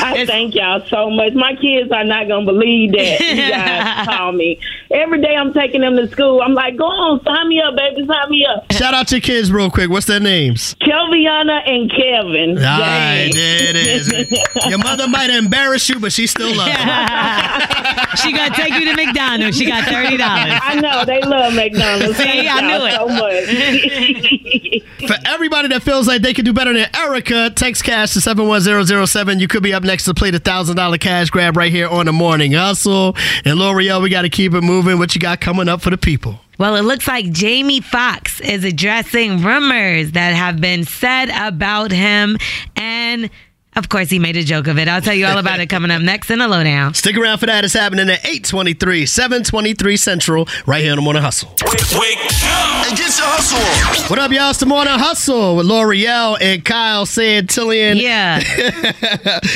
I 0.04 0.26
thank 0.26 0.56
y'all 0.56 0.86
so 0.88 1.10
much. 1.10 1.34
My 1.34 1.56
kids 1.56 1.90
are 1.92 2.04
not 2.04 2.28
gonna 2.28 2.46
believe 2.46 2.92
that 2.92 3.20
you 3.22 3.50
guys 3.50 4.08
call 4.08 4.34
me 4.34 4.60
every 4.92 5.22
day. 5.22 5.36
I'm 5.36 5.54
taking 5.54 5.82
them 5.82 5.96
to 5.98 6.08
school. 6.10 6.42
I'm 6.42 6.54
like, 6.54 6.78
go 6.78 6.86
on, 6.86 7.24
sign 7.24 7.48
me 7.48 7.62
up, 7.62 7.76
baby, 7.76 8.06
sign 8.08 8.30
me 8.30 8.46
up. 8.46 8.72
Shout 8.72 8.94
out 8.94 9.12
your 9.12 9.22
kids 9.22 9.52
real 9.52 9.70
quick. 9.70 9.90
What's 9.90 10.06
their 10.08 10.20
names? 10.20 10.76
Kelviana 10.82 11.68
and 11.70 11.92
Kevin. 11.92 12.58
All 12.58 12.64
Dang. 12.64 12.80
right, 12.80 13.30
there 13.34 13.70
it 13.70 13.76
is. 13.76 14.10
Your 14.70 14.80
mother 14.80 15.08
might 15.08 15.30
embarrass 15.30 15.88
you, 15.90 16.00
but 16.00 16.12
she 16.12 16.28
still 16.28 16.56
loves 16.56 16.72
you. 16.72 16.78
she 18.18 18.32
gonna 18.36 18.54
take 18.56 18.74
you 18.74 18.86
to 18.86 18.96
McDonald's. 18.96 19.58
She 19.58 19.66
got 19.66 19.86
thirty 19.86 20.18
dollars. 20.18 20.60
I 20.62 20.76
know 20.80 21.06
they 21.06 21.22
love 21.22 21.54
McDonald's. 21.54 22.18
See, 22.18 22.24
Thank 22.24 22.48
I 22.50 22.60
y'all 22.60 22.80
knew 22.80 22.86
it. 22.86 22.94
so 22.94 23.08
much. 23.08 24.90
For 25.10 25.16
everybody 25.28 25.68
that 25.70 25.82
feels 25.84 26.08
like 26.08 26.22
they 26.22 26.34
could 26.34 26.46
do 26.46 26.54
better 26.54 26.74
than 26.74 26.88
Erica, 26.96 27.52
text 27.56 27.84
cash 27.84 28.14
to 28.14 28.22
71007. 28.22 29.40
You 29.40 29.48
could 29.48 29.64
be 29.64 29.74
up 29.74 29.84
next 29.84 30.06
to 30.06 30.14
play 30.14 30.32
the 30.32 30.40
$1,000 30.40 31.00
cash 31.00 31.30
grab 31.30 31.56
right 31.56 31.72
here 31.72 31.88
on 31.88 32.06
the 32.06 32.12
Morning 32.14 32.52
Hustle. 32.52 33.16
And 33.46 33.58
Lore'l, 33.58 34.02
we 34.02 34.10
got 34.10 34.24
to 34.24 34.30
keep 34.30 34.54
it 34.54 34.62
moving. 34.62 34.79
What 34.82 35.14
you 35.16 35.22
got 35.22 35.42
coming 35.42 35.68
up 35.68 35.82
for 35.82 35.90
the 35.90 35.98
people? 35.98 36.40
Well, 36.58 36.76
it 36.76 36.82
looks 36.82 37.08
like 37.08 37.32
Jamie 37.32 37.82
Foxx 37.82 38.42
is 38.42 38.64
addressing 38.64 39.44
rumors 39.44 40.12
that 40.12 40.34
have 40.34 40.60
been 40.60 40.84
said 40.84 41.30
about 41.30 41.92
him. 41.92 42.38
And 42.76 43.30
of 43.76 43.88
course, 43.88 44.10
he 44.10 44.20
made 44.20 44.36
a 44.36 44.44
joke 44.44 44.68
of 44.68 44.78
it. 44.80 44.88
I'll 44.88 45.02
tell 45.02 45.14
you 45.14 45.26
all 45.28 45.38
about 45.38 45.60
it 45.60 45.68
coming 45.68 45.92
up 45.92 46.02
next 46.02 46.30
in 46.32 46.42
a 46.42 46.48
lowdown. 46.48 46.94
Stick 46.96 47.16
around 47.16 47.38
for 47.38 47.46
that. 47.46 47.64
It's 47.64 47.74
happening 47.74 48.10
at 48.10 48.20
823, 48.26 49.06
723 49.06 49.96
Central, 49.96 50.48
right 50.66 50.82
here 50.82 50.92
on 50.92 50.98
the 50.98 51.02
Morning 51.04 51.22
Hustle. 51.22 51.50
Wake 51.98 52.18
up 52.44 52.88
and 52.88 52.98
get 52.98 53.18
your 53.18 53.28
hustle 53.28 54.04
on. 54.04 54.10
What 54.10 54.18
up, 54.20 54.32
y'all? 54.32 54.50
It's 54.50 54.60
the 54.60 54.66
Morning 54.66 54.98
Hustle 54.98 55.56
with 55.56 55.68
Lore'l 55.68 56.38
and 56.42 56.66
Kyle 56.66 57.06
Santillian. 57.06 58.02
Yeah. 58.02 58.42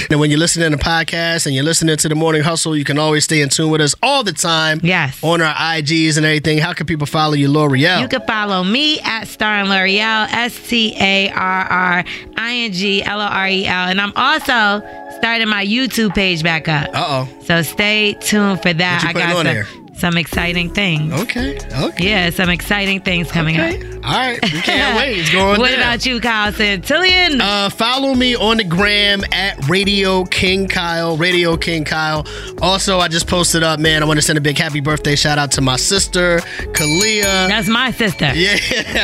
and 0.12 0.19
when 0.19 0.30
you're 0.30 0.39
listening 0.39 0.71
to 0.71 0.78
podcasts 0.78 1.45
and 1.47 1.56
you're 1.56 1.63
listening 1.63 1.97
to 1.97 2.08
the 2.08 2.15
Morning 2.15 2.43
Hustle, 2.43 2.78
you 2.78 2.84
can 2.84 2.99
always 2.99 3.23
stay 3.23 3.41
in 3.41 3.49
tune 3.49 3.71
with 3.71 3.82
us 3.82 3.95
all 4.04 4.23
the 4.23 4.32
time. 4.32 4.80
Yes. 4.84 5.21
On 5.23 5.41
our 5.41 5.54
IGs 5.54 6.17
and 6.17 6.26
everything. 6.26 6.60
How 6.60 6.73
can 6.73 6.86
people 6.86 7.08
follow 7.08 7.34
you, 7.34 7.49
Lore'l? 7.49 7.99
You 8.02 8.08
can 8.08 8.26
follow 8.28 8.63
me 8.63 8.99
at 9.02 9.28
Star 9.28 9.56
and 9.56 9.69
Lore'l, 9.69 10.32
S 10.32 10.67
T 10.69 10.95
A 10.99 11.30
R 11.32 11.65
R 11.65 12.04
I 12.38 12.54
N 12.54 12.71
G 12.71 13.04
L 13.04 13.19
O 13.19 13.26
R 13.26 13.47
E 13.47 13.65
L. 13.65 13.88
And 13.89 13.99
I'm 14.04 14.12
also 14.18 14.86
starting 15.18 15.48
my 15.48 15.66
YouTube 15.66 16.13
page 16.13 16.44
back 16.44 16.68
up. 16.68 16.89
Uh 16.94 17.06
oh. 17.08 17.30
So 17.44 17.62
stay 17.62 18.13
tuned 18.20 18.62
for 18.62 18.74
that. 18.74 19.06
I 19.06 19.13
got 19.13 19.36
on 19.36 19.46
some, 19.46 19.46
there? 19.46 19.68
Some 20.04 20.18
exciting 20.18 20.70
things. 20.70 21.13
Okay. 21.13 21.58
Okay. 21.72 22.10
Yeah, 22.10 22.30
some 22.30 22.50
exciting 22.50 23.00
things 23.00 23.32
coming 23.32 23.58
Okay. 23.58 23.78
up. 23.98 24.06
All 24.06 24.12
right. 24.12 24.38
We 24.44 24.60
can't 24.60 24.98
wait. 25.00 25.18
It's 25.20 25.30
going 25.32 25.62
What 25.62 25.70
down. 25.72 25.80
about 25.80 26.06
you, 26.06 26.20
Kyle 26.20 26.52
Santillian? 26.52 27.39
Uh, 27.39 27.70
follow 27.70 28.13
me 28.13 28.36
on 28.36 28.58
the 28.58 28.66
gram 28.66 29.24
at 29.32 29.70
Radio 29.70 30.26
King 30.26 30.68
Kyle. 30.68 31.16
Radio 31.16 31.56
King 31.56 31.86
Kyle. 31.86 32.28
Also, 32.62 33.00
I 33.00 33.08
just 33.08 33.28
posted 33.28 33.63
up, 33.63 33.80
man. 33.80 34.04
I 34.04 34.06
want 34.06 34.18
to 34.18 34.22
send 34.22 34.38
a 34.38 34.42
big 34.42 34.58
happy 34.58 34.82
birthday 34.82 35.16
shout 35.16 35.38
out 35.38 35.52
to 35.52 35.62
my 35.62 35.78
sister, 35.78 36.39
Kalia. 36.74 37.48
That's 37.48 37.70
my 37.70 37.92
sister. 37.92 38.34
Yeah. 38.36 38.58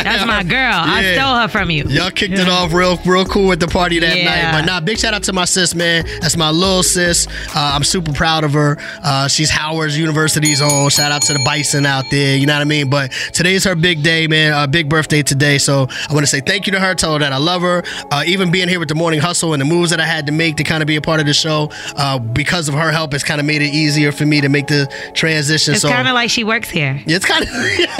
That's 0.04 0.26
my 0.26 0.44
girl. 0.44 0.74
I 0.76 1.14
stole 1.16 1.36
her 1.38 1.48
from 1.48 1.72
you. 1.72 1.86
Y'all 1.86 2.12
kicked 2.12 2.34
it 2.38 2.50
off 2.50 2.74
real, 2.74 2.98
real 3.06 3.24
cool 3.26 3.54
at 3.54 3.62
the 3.62 3.68
party 3.68 4.00
that 4.00 4.18
Yeah. 4.18 4.26
night. 4.26 4.52
But 4.60 4.66
nah, 4.66 4.82
big 4.82 4.98
shout 4.98 5.14
out 5.14 5.24
to 5.24 5.34
my 5.34 5.46
sis, 5.46 5.74
man. 5.74 6.06
That's 6.20 6.36
my 6.36 6.50
little 6.50 6.84
sis. 6.84 7.26
Uh, 7.56 7.72
I'm 7.74 7.86
super 7.86 8.12
proud 8.12 8.44
of 8.44 8.52
her. 8.52 8.78
Uh, 9.02 9.30
she's 9.30 9.50
Howard's 9.50 9.98
University's 9.98 10.62
own. 10.62 10.89
Shout 10.90 11.12
out 11.12 11.22
to 11.24 11.34
the 11.34 11.40
Bison 11.46 11.86
out 11.86 12.06
there. 12.12 12.36
You 12.38 12.46
know 12.46 12.54
what 12.54 12.62
I 12.62 12.66
mean? 12.66 12.90
But 12.90 13.12
today's 13.34 13.64
her 13.64 13.76
big 13.76 14.04
day, 14.04 14.28
man. 14.28 14.54
Uh, 14.54 14.68
big 14.68 14.90
birthday 14.90 15.22
today. 15.22 15.58
So 15.58 15.88
I 16.10 16.14
want 16.14 16.24
to 16.24 16.28
say 16.28 16.42
thank 16.42 16.66
you 16.66 16.72
to 16.74 16.80
her. 16.80 16.96
Tell 16.96 17.14
her 17.14 17.20
that 17.20 17.34
I 17.34 17.38
love 17.38 17.62
her. 17.62 17.84
Uh, 18.12 18.24
even 18.26 18.52
being 18.52 18.68
here 18.68 18.80
with 18.80 18.90
the 18.90 18.96
morning 18.96 19.20
hustle 19.20 19.54
and 19.54 19.62
the 19.62 19.66
moves 19.66 19.92
that 19.92 20.00
I 20.00 20.06
had 20.06 20.26
to 20.28 20.32
make 20.32 20.58
to 20.58 20.64
kind 20.64 20.82
of 20.84 20.88
be 20.88 20.96
a 20.96 21.02
part 21.02 21.20
of 21.20 21.26
the 21.26 21.34
show, 21.34 21.70
uh, 21.96 22.20
because 22.20 22.68
of 22.68 22.76
her 22.76 22.92
help, 22.92 23.14
it's 23.14 23.24
kind 23.24 23.40
of 23.40 23.46
made 23.46 23.62
it 23.62 23.74
easier 23.74 24.12
for 24.12 24.26
me 24.26 24.42
to 24.42 24.50
make 24.50 24.68
the 24.68 24.92
transition. 25.14 25.74
It's 25.74 25.82
so 25.82 25.90
kind 25.90 26.08
of 26.08 26.14
like 26.14 26.30
she 26.30 26.44
works 26.44 26.70
here. 26.70 27.02
it's 27.06 27.26
kind 27.26 27.44
of. 27.44 27.50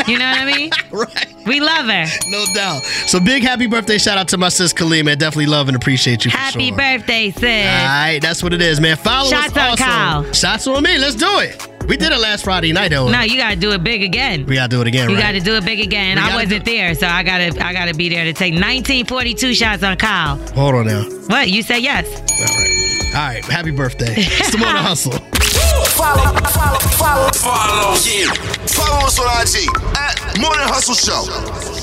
You 0.10 0.18
know 0.18 0.30
what 0.30 0.40
I 0.40 0.46
mean? 0.46 0.72
right. 0.92 1.36
We 1.46 1.60
love 1.60 1.86
her. 1.86 2.06
No 2.28 2.46
doubt. 2.54 2.84
So 2.84 3.20
big 3.20 3.44
happy 3.44 3.68
birthday 3.68 3.98
shout 3.98 4.18
out 4.18 4.28
to 4.30 4.38
my 4.38 4.50
sis 4.50 4.74
Khalid, 4.74 5.06
man. 5.06 5.18
Definitely 5.18 5.48
love 5.48 5.68
and 5.68 5.76
appreciate 5.76 6.26
you. 6.26 6.32
For 6.32 6.38
Happy 6.38 6.70
sure. 6.70 6.78
birthday, 6.78 7.32
sis. 7.32 7.44
All 7.44 7.50
right, 7.50 8.20
that's 8.22 8.42
what 8.42 8.54
it 8.54 8.62
is, 8.62 8.80
man. 8.80 8.98
Follow 8.98 9.30
Shots 9.30 9.52
us 9.52 9.58
on 9.58 9.70
also. 9.70 9.84
Kyle. 9.84 10.34
Shots 10.34 10.68
on 10.68 10.84
me. 10.84 10.98
Let's 10.98 11.16
do 11.16 11.40
it. 11.40 11.79
We 11.90 11.98
did 11.98 12.12
it 12.12 12.20
last 12.20 12.44
Friday 12.44 12.72
night, 12.72 12.90
though. 12.90 13.10
No, 13.10 13.22
you 13.22 13.36
gotta 13.36 13.56
do 13.56 13.72
it 13.72 13.84
big 13.84 14.04
again. 14.04 14.46
We 14.46 14.54
gotta 14.56 14.70
do 14.70 14.80
it 14.82 14.88
again, 14.88 15.10
You 15.10 15.16
right? 15.16 15.24
gotta 15.24 15.40
do 15.42 15.56
it 15.56 15.66
big 15.66 15.80
again. 15.80 16.18
We 16.18 16.22
I 16.22 16.36
wasn't 16.36 16.64
there, 16.64 16.94
so 16.94 17.08
I 17.08 17.24
gotta 17.24 17.48
I 17.66 17.74
gotta 17.74 17.96
be 17.96 18.10
there 18.10 18.24
to 18.26 18.34
take 18.34 18.54
1942 18.54 19.56
shots 19.56 19.82
on 19.84 19.98
Kyle. 19.98 20.38
Hold 20.54 20.76
on 20.76 20.86
now. 20.86 21.04
What? 21.28 21.50
You 21.50 21.64
say 21.64 21.80
yes? 21.80 22.06
All 22.40 22.46
right. 22.46 23.16
All 23.16 23.28
right. 23.34 23.46
Happy 23.46 23.72
birthday. 23.72 24.14
It's 24.18 24.52
the 24.52 24.60
morning 24.60 24.84
hustle. 24.84 25.14
Follow, 25.14 26.32
follow, 26.46 26.80
follow, 26.80 27.30
follow, 27.32 27.96
yeah. 28.06 28.32
Follow 28.68 29.08
us 29.08 29.20
on 29.20 29.26
IG 29.42 29.68
at 29.98 30.40
Morning 30.40 30.68
Hustle 30.68 30.94
Show. 30.96 31.79